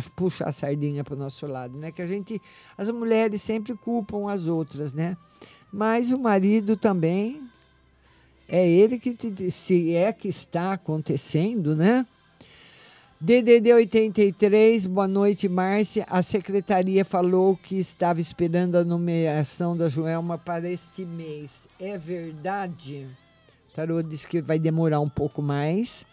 [0.00, 1.92] para puxar a sardinha para o nosso lado, né?
[1.92, 2.40] Que a gente
[2.76, 5.16] as mulheres sempre culpam as outras, né?
[5.72, 7.42] Mas o marido também
[8.48, 12.06] é ele que te, se é que está acontecendo, né?
[13.20, 16.04] DDD 83, boa noite, Márcia.
[16.10, 21.66] A secretaria falou que estava esperando a nomeação da Joelma para este mês.
[21.80, 23.06] É verdade?
[23.70, 26.04] O tarô diz que vai demorar um pouco mais.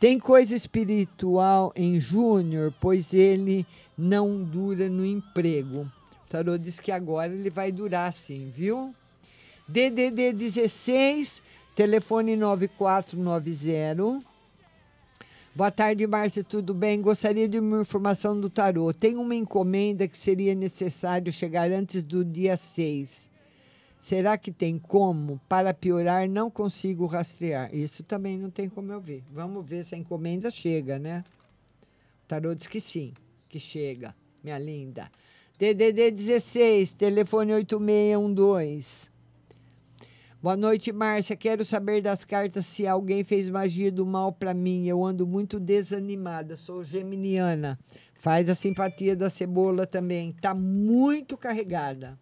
[0.00, 3.66] Tem coisa espiritual em Júnior, pois ele
[3.98, 5.82] não dura no emprego.
[5.82, 8.94] O tarô diz que agora ele vai durar sim, viu?
[9.68, 11.42] DDD 16,
[11.76, 14.26] telefone 9490.
[15.54, 17.02] Boa tarde, Márcia, tudo bem?
[17.02, 18.94] Gostaria de uma informação do tarô.
[18.94, 23.29] Tem uma encomenda que seria necessário chegar antes do dia 6.
[24.02, 25.40] Será que tem como?
[25.48, 27.74] Para piorar, não consigo rastrear.
[27.74, 29.22] Isso também não tem como eu ver.
[29.30, 31.24] Vamos ver se a encomenda chega, né?
[32.24, 33.12] O tarô diz que sim,
[33.48, 35.10] que chega, minha linda.
[35.58, 39.10] DDD 16, telefone 8612.
[40.42, 41.36] Boa noite, Márcia.
[41.36, 44.86] Quero saber das cartas se alguém fez magia do mal para mim.
[44.86, 46.56] Eu ando muito desanimada.
[46.56, 47.78] Sou geminiana.
[48.14, 50.32] Faz a simpatia da cebola também.
[50.32, 52.18] Tá muito carregada.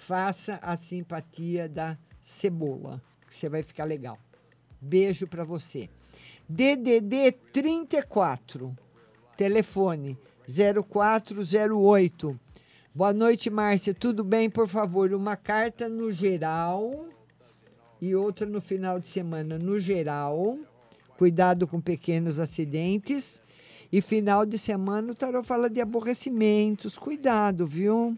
[0.00, 4.18] Faça a simpatia da cebola, que você vai ficar legal.
[4.80, 5.90] Beijo para você.
[6.48, 8.74] DDD 34.
[9.36, 10.16] Telefone
[10.48, 12.40] 0408.
[12.94, 13.92] Boa noite, Márcia.
[13.92, 14.48] Tudo bem?
[14.48, 17.04] Por favor, uma carta no geral
[18.00, 20.58] e outra no final de semana no geral.
[21.18, 23.38] Cuidado com pequenos acidentes.
[23.92, 26.96] E final de semana o tarot fala de aborrecimentos.
[26.96, 28.16] Cuidado, viu?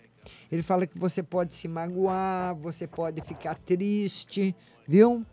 [0.53, 4.55] Ele fala que você pode se magoar, você pode ficar triste,
[4.87, 5.25] viu?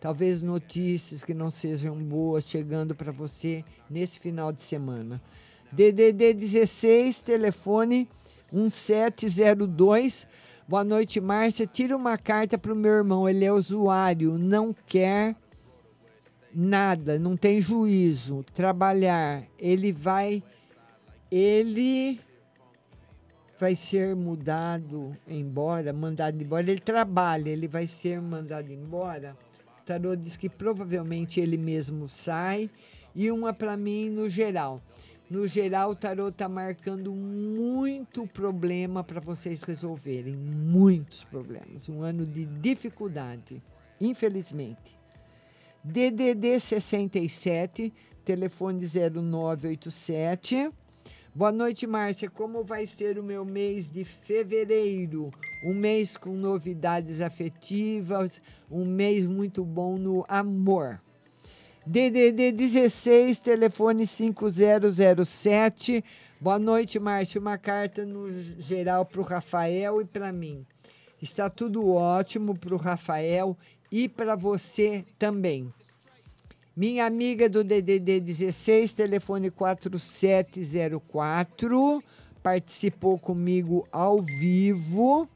[0.00, 5.20] Talvez notícias que não sejam boas chegando para você nesse final de semana.
[5.72, 8.08] DDD 16, telefone
[8.52, 10.26] 1702
[10.70, 11.66] Boa noite, Márcia.
[11.66, 13.28] Tira uma carta para o meu irmão.
[13.28, 15.34] Ele é usuário, não quer
[16.54, 18.44] nada, não tem juízo.
[18.54, 19.42] Trabalhar.
[19.58, 20.44] Ele vai.
[21.28, 22.20] Ele
[23.60, 26.70] vai ser mudado embora, mandado embora.
[26.70, 29.36] Ele trabalha, ele vai ser mandado embora.
[29.82, 32.70] O tarô diz que provavelmente ele mesmo sai.
[33.14, 34.80] E uma para mim no geral.
[35.28, 40.34] No geral, o tarô está marcando muito problema para vocês resolverem.
[40.34, 41.86] Muitos problemas.
[41.86, 43.62] Um ano de dificuldade,
[44.00, 44.98] infelizmente.
[45.84, 47.92] DDD 67,
[48.24, 50.70] telefone 0987.
[51.32, 52.28] Boa noite, Márcia.
[52.28, 55.30] Como vai ser o meu mês de fevereiro?
[55.64, 61.00] Um mês com novidades afetivas, um mês muito bom no amor.
[61.86, 66.04] DDD 16, telefone 5007.
[66.40, 67.40] Boa noite, Márcio.
[67.40, 68.28] Uma carta no
[68.58, 70.66] geral para o Rafael e para mim.
[71.22, 73.56] Está tudo ótimo para o Rafael
[73.88, 75.72] e para você também.
[76.80, 82.02] Minha amiga do DDD 16, telefone 4704,
[82.42, 85.28] participou comigo ao vivo.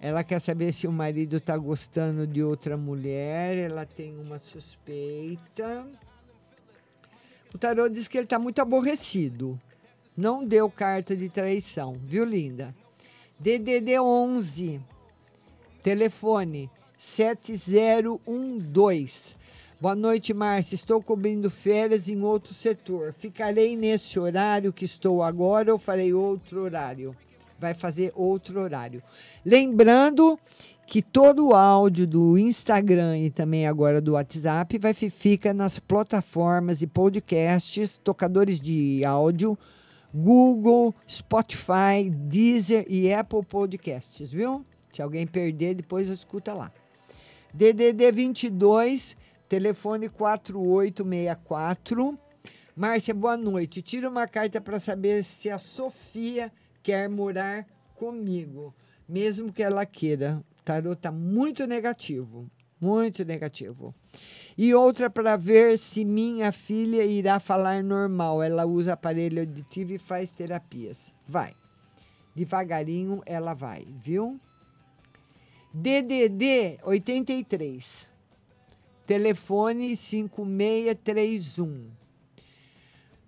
[0.00, 3.56] Ela quer saber se o marido está gostando de outra mulher.
[3.56, 5.86] Ela tem uma suspeita.
[7.54, 9.56] O tarô diz que ele está muito aborrecido.
[10.16, 12.74] Não deu carta de traição, viu, linda?
[13.38, 14.80] DDD 11,
[15.84, 19.35] telefone 7012.
[19.78, 20.74] Boa noite, Márcia.
[20.74, 23.12] Estou cobrindo férias em outro setor.
[23.12, 27.14] Ficarei nesse horário que estou agora ou farei outro horário?
[27.58, 29.02] Vai fazer outro horário.
[29.44, 30.38] Lembrando
[30.86, 36.80] que todo o áudio do Instagram e também agora do WhatsApp vai fica nas plataformas
[36.80, 39.58] e podcasts, tocadores de áudio,
[40.14, 44.64] Google, Spotify, Deezer e Apple Podcasts, viu?
[44.90, 46.72] Se alguém perder, depois escuta lá.
[47.52, 49.16] DDD 22
[49.48, 52.18] telefone 4864.
[52.74, 53.80] Márcia, boa noite.
[53.80, 56.52] Tira uma carta para saber se a Sofia
[56.82, 58.74] quer morar comigo,
[59.08, 60.42] mesmo que ela queira.
[60.60, 62.50] O tarô está muito negativo,
[62.80, 63.94] muito negativo.
[64.58, 68.42] E outra para ver se minha filha irá falar normal.
[68.42, 71.12] Ela usa aparelho auditivo e faz terapias.
[71.26, 71.54] Vai.
[72.34, 74.38] Devagarinho ela vai, viu?
[75.72, 78.15] DDD 83.
[79.06, 81.90] Telefone 5631.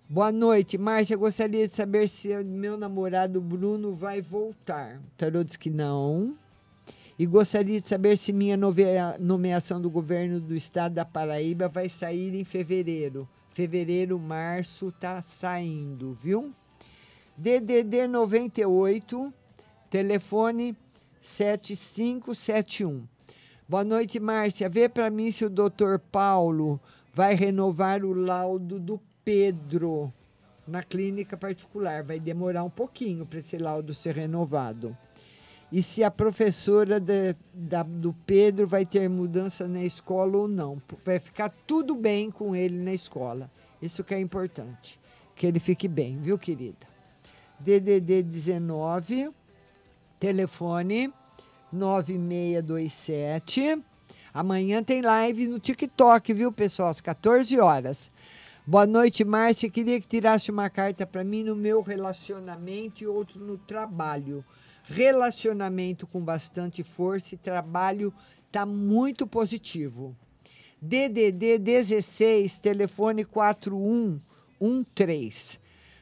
[0.09, 1.15] Boa noite, Márcia.
[1.15, 4.97] Gostaria de saber se meu namorado Bruno vai voltar.
[4.97, 6.35] O tarô diz que não.
[7.17, 8.57] E gostaria de saber se minha
[9.17, 13.25] nomeação do governo do estado da Paraíba vai sair em fevereiro.
[13.53, 16.53] Fevereiro, março tá saindo, viu?
[17.37, 19.33] DDD 98,
[19.89, 20.75] telefone
[21.21, 23.07] 7571.
[23.69, 24.67] Boa noite, Márcia.
[24.67, 26.81] Vê para mim se o doutor Paulo
[27.13, 30.11] vai renovar o laudo do Pedro
[30.67, 32.03] na clínica particular.
[32.03, 34.97] Vai demorar um pouquinho para esse laudo ser renovado
[35.71, 40.81] e se a professora de, da, do Pedro vai ter mudança na escola ou não.
[41.05, 43.51] Vai ficar tudo bem com ele na escola.
[43.79, 44.99] Isso que é importante.
[45.35, 46.87] Que ele fique bem, viu, querida?
[47.59, 49.29] DDD 19,
[50.19, 51.13] telefone
[51.71, 53.81] 9627.
[54.33, 56.89] Amanhã tem live no TikTok, viu, pessoal?
[56.89, 58.11] Às 14 horas.
[58.65, 59.69] Boa noite, Márcia.
[59.69, 64.43] Queria que tirasse uma carta para mim no meu relacionamento e outro no trabalho
[64.89, 68.11] relacionamento com bastante força e trabalho
[68.47, 70.15] está muito positivo.
[70.81, 75.59] DDD 16, telefone 4113.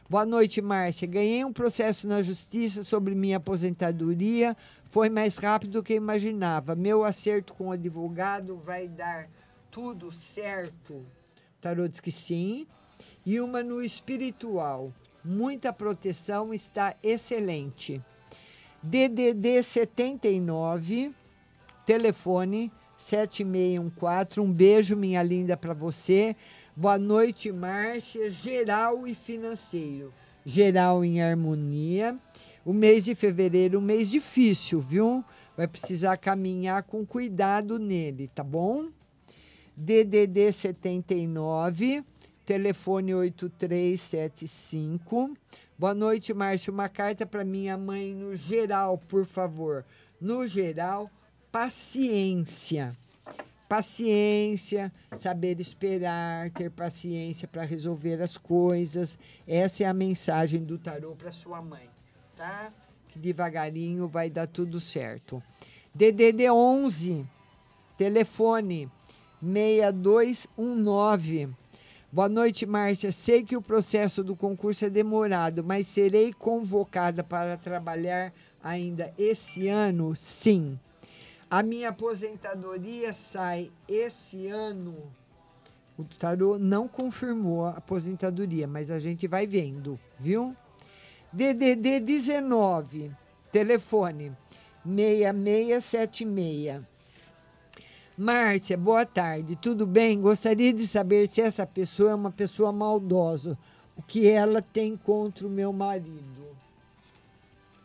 [0.09, 1.05] Boa noite, Márcia.
[1.05, 4.55] Ganhei um processo na justiça sobre minha aposentadoria.
[4.85, 6.75] Foi mais rápido do que imaginava.
[6.75, 9.27] Meu acerto com o advogado vai dar
[9.69, 11.05] tudo certo.
[11.59, 12.65] Tarô diz que sim.
[13.25, 14.93] E uma no espiritual.
[15.25, 18.01] Muita proteção está excelente.
[18.81, 21.13] DDD 79,
[21.85, 24.39] telefone 7614.
[24.39, 26.33] Um beijo, minha linda, para você.
[26.79, 28.29] Boa noite, Márcia.
[28.29, 30.13] Geral e financeiro.
[30.45, 32.15] Geral em harmonia.
[32.63, 35.25] O mês de fevereiro, um mês difícil, viu?
[35.57, 38.89] Vai precisar caminhar com cuidado nele, tá bom?
[39.75, 42.03] DDD 79,
[42.45, 45.35] telefone 8375.
[45.79, 46.71] Boa noite, Márcio.
[46.71, 49.83] Uma carta para minha mãe no geral, por favor.
[50.21, 51.09] No geral,
[51.51, 52.95] paciência.
[53.67, 59.17] Paciência, saber esperar, ter paciência para resolver as coisas.
[59.45, 61.89] Essa é a mensagem do tarô para sua mãe,
[62.35, 62.71] tá?
[63.09, 65.43] Que devagarinho vai dar tudo certo.
[65.93, 67.25] DDD 11,
[67.97, 68.89] telefone
[69.41, 71.49] 6219
[72.09, 73.11] Boa noite, Márcia.
[73.11, 78.31] Sei que o processo do concurso é demorado, mas serei convocada para trabalhar
[78.63, 80.15] ainda esse ano?
[80.15, 80.79] Sim.
[81.49, 84.95] A minha aposentadoria sai esse ano.
[85.97, 90.53] O tarô não confirmou a aposentadoria, mas a gente vai vendo, viu?
[91.31, 93.11] DDD 19,
[93.49, 94.35] telefone
[94.85, 96.81] 6676.
[98.17, 99.55] Márcia, boa tarde.
[99.55, 100.19] Tudo bem?
[100.19, 103.57] Gostaria de saber se essa pessoa é uma pessoa maldosa.
[103.95, 106.41] O que ela tem contra o meu marido?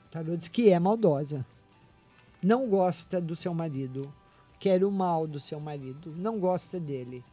[0.07, 1.47] O tarô diz que é maldosa.
[2.43, 4.13] Não gosta do seu marido.
[4.59, 6.13] Quer o mal do seu marido.
[6.17, 7.25] Não gosta dele.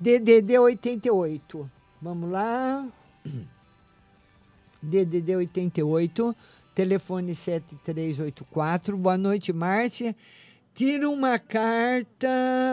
[0.00, 1.70] DDD 88.
[2.00, 2.88] Vamos lá.
[4.82, 6.34] DDD 88,
[6.74, 8.96] telefone 7384.
[8.96, 10.16] Boa noite, Márcia.
[10.74, 12.28] Tira uma carta.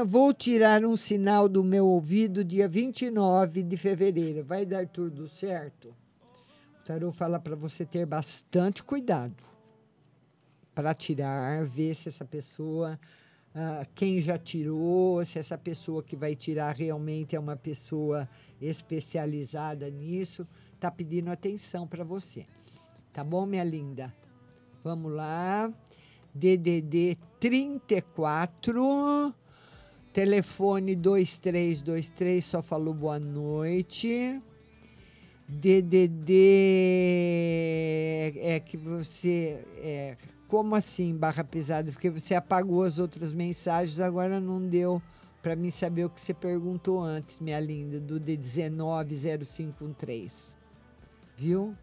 [0.08, 4.46] Vou tirar um sinal do meu ouvido dia 29 de fevereiro.
[4.46, 5.90] Vai dar tudo certo?
[5.90, 9.59] O tarô fala para você ter bastante cuidado
[10.80, 12.98] para tirar, ver se essa pessoa,
[13.54, 18.30] ah, quem já tirou, se essa pessoa que vai tirar realmente é uma pessoa
[18.62, 22.46] especializada nisso, está pedindo atenção para você.
[23.12, 24.16] Tá bom, minha linda?
[24.82, 25.70] Vamos lá.
[26.34, 29.36] DDD 34,
[30.14, 34.42] telefone 2323, só falou boa noite.
[35.46, 36.32] DDD
[38.38, 40.16] é que você é
[40.50, 41.92] como assim barra pesada?
[41.92, 45.00] Porque você apagou as outras mensagens, agora não deu
[45.42, 50.56] para mim saber o que você perguntou antes, minha linda, do D190513.
[51.38, 51.76] Viu?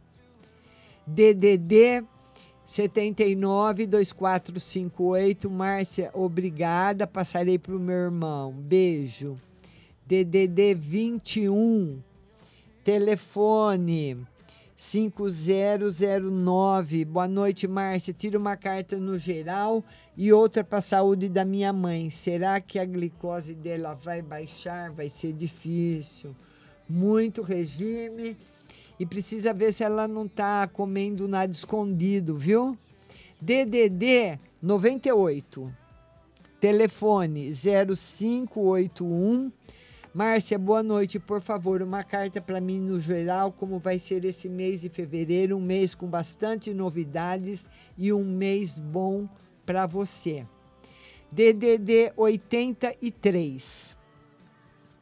[1.07, 2.05] DDD
[2.67, 5.49] 79 2458.
[5.49, 7.07] Márcia, obrigada.
[7.07, 8.53] Passarei para o meu irmão.
[8.53, 9.39] Beijo.
[10.05, 12.03] DDD 21.
[12.85, 14.27] Telefone
[14.77, 17.05] 5009.
[17.07, 18.13] Boa noite, Márcia.
[18.13, 19.83] Tira uma carta no geral
[20.15, 22.11] e outra para a saúde da minha mãe.
[22.11, 24.93] Será que a glicose dela vai baixar?
[24.93, 26.37] Vai ser difícil.
[26.89, 28.37] Muito regime
[29.01, 32.77] e precisa ver se ela não está comendo nada escondido, viu?
[33.41, 35.73] DDD 98.
[36.61, 39.51] Telefone 0581.
[40.17, 41.19] Márcia, boa noite.
[41.19, 45.59] Por favor, uma carta para mim no geral, como vai ser esse mês de fevereiro,
[45.59, 47.69] um mês com bastante novidades
[47.99, 49.29] e um mês bom
[49.67, 50.47] para você.
[51.31, 53.95] DDD 83.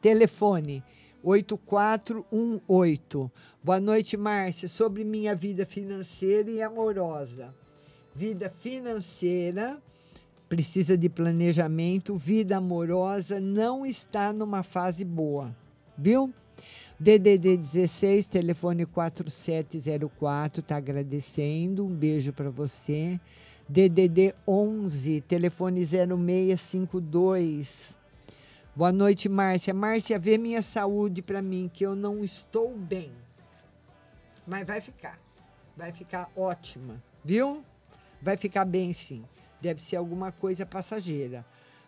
[0.02, 0.82] Telefone
[1.22, 3.30] 8418.
[3.62, 4.66] Boa noite, Márcia.
[4.66, 7.54] Sobre minha vida financeira e amorosa.
[8.16, 9.80] Vida financeira
[10.54, 15.52] precisa de planejamento, vida amorosa não está numa fase boa,
[15.98, 16.32] viu?
[16.96, 21.84] DDD 16, telefone 4704, tá agradecendo.
[21.84, 23.20] Um beijo para você.
[23.68, 27.96] DDD 11, telefone 0652.
[28.76, 29.74] Boa noite, Márcia.
[29.74, 33.10] Márcia, vê minha saúde para mim, que eu não estou bem.
[34.46, 35.18] Mas vai ficar.
[35.76, 37.64] Vai ficar ótima, viu?
[38.22, 39.24] Vai ficar bem sim
[39.64, 41.42] deve ser alguma coisa passageira.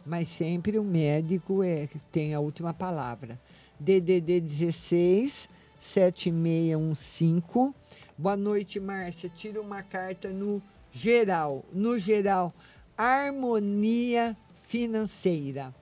[0.05, 3.39] Mas sempre o médico é, tem a última palavra.
[3.79, 5.47] DDD 16
[5.79, 7.75] 7615.
[8.17, 9.29] Boa noite, Márcia.
[9.29, 11.63] Tira uma carta no geral.
[11.71, 12.55] No geral,
[12.97, 15.75] harmonia financeira.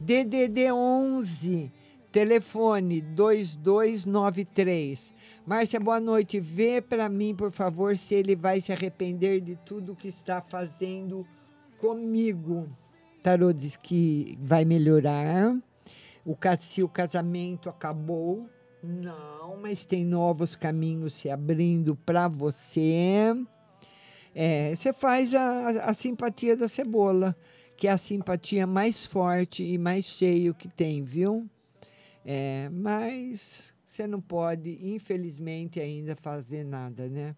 [0.00, 1.70] DDD 11
[2.10, 5.12] telefone 2293.
[5.46, 6.40] Márcia, boa noite.
[6.40, 11.24] Vê para mim, por favor, se ele vai se arrepender de tudo que está fazendo
[11.78, 12.68] comigo.
[13.22, 15.56] Tarô diz que vai melhorar.
[16.24, 18.48] O, se o casamento acabou,
[18.82, 23.34] não, mas tem novos caminhos se abrindo para você.
[24.34, 27.36] É, você faz a, a simpatia da cebola,
[27.76, 31.48] que é a simpatia mais forte e mais cheio que tem, viu?
[32.24, 37.34] É, mas você não pode, infelizmente, ainda fazer nada, né?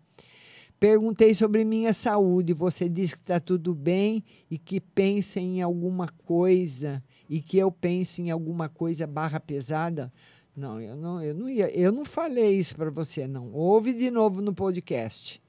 [0.78, 2.52] Perguntei sobre minha saúde.
[2.52, 7.70] Você disse que está tudo bem e que pensa em alguma coisa e que eu
[7.70, 10.12] penso em alguma coisa barra pesada.
[10.56, 13.52] Não, eu não, eu não ia, eu não falei isso para você, não.
[13.52, 15.42] Ouve de novo no podcast.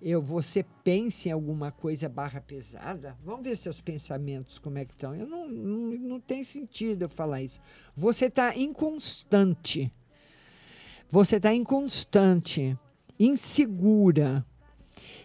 [0.00, 3.16] Eu, você pensa em alguma coisa barra pesada?
[3.24, 5.14] Vamos ver seus pensamentos como é que estão.
[5.14, 7.60] Eu não, não, não tem sentido eu falar isso.
[7.94, 9.90] Você está inconstante.
[11.10, 12.76] Você está inconstante
[13.18, 14.44] insegura.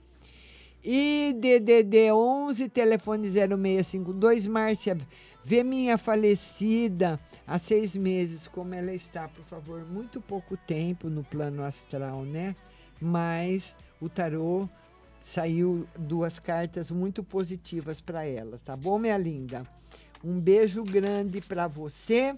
[0.84, 4.98] E DDD 11, telefone 0652, Márcia,
[5.46, 9.86] vê minha falecida há seis meses, como ela está, por favor.
[9.86, 12.56] Muito pouco tempo no plano astral, né?
[13.00, 14.68] Mas o tarô
[15.22, 19.62] saiu duas cartas muito positivas para ela, tá bom, minha linda?
[20.24, 22.36] Um beijo grande para você.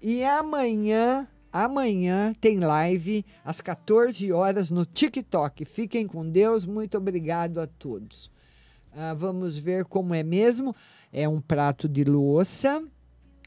[0.00, 5.64] E amanhã Amanhã tem live às 14 horas no TikTok.
[5.64, 6.64] Fiquem com Deus.
[6.64, 8.28] Muito obrigado a todos.
[8.96, 10.74] Ah, vamos ver como é mesmo.
[11.12, 12.82] É um prato de louça,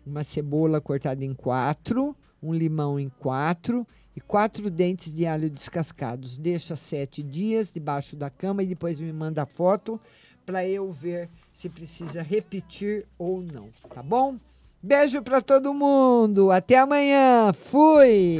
[0.05, 6.37] uma cebola cortada em quatro, um limão em quatro e quatro dentes de alho descascados.
[6.37, 9.99] Deixa sete dias debaixo da cama e depois me manda foto
[10.45, 14.37] para eu ver se precisa repetir ou não, tá bom?
[14.81, 16.51] Beijo para todo mundo.
[16.51, 17.51] Até amanhã.
[17.51, 18.39] Fui.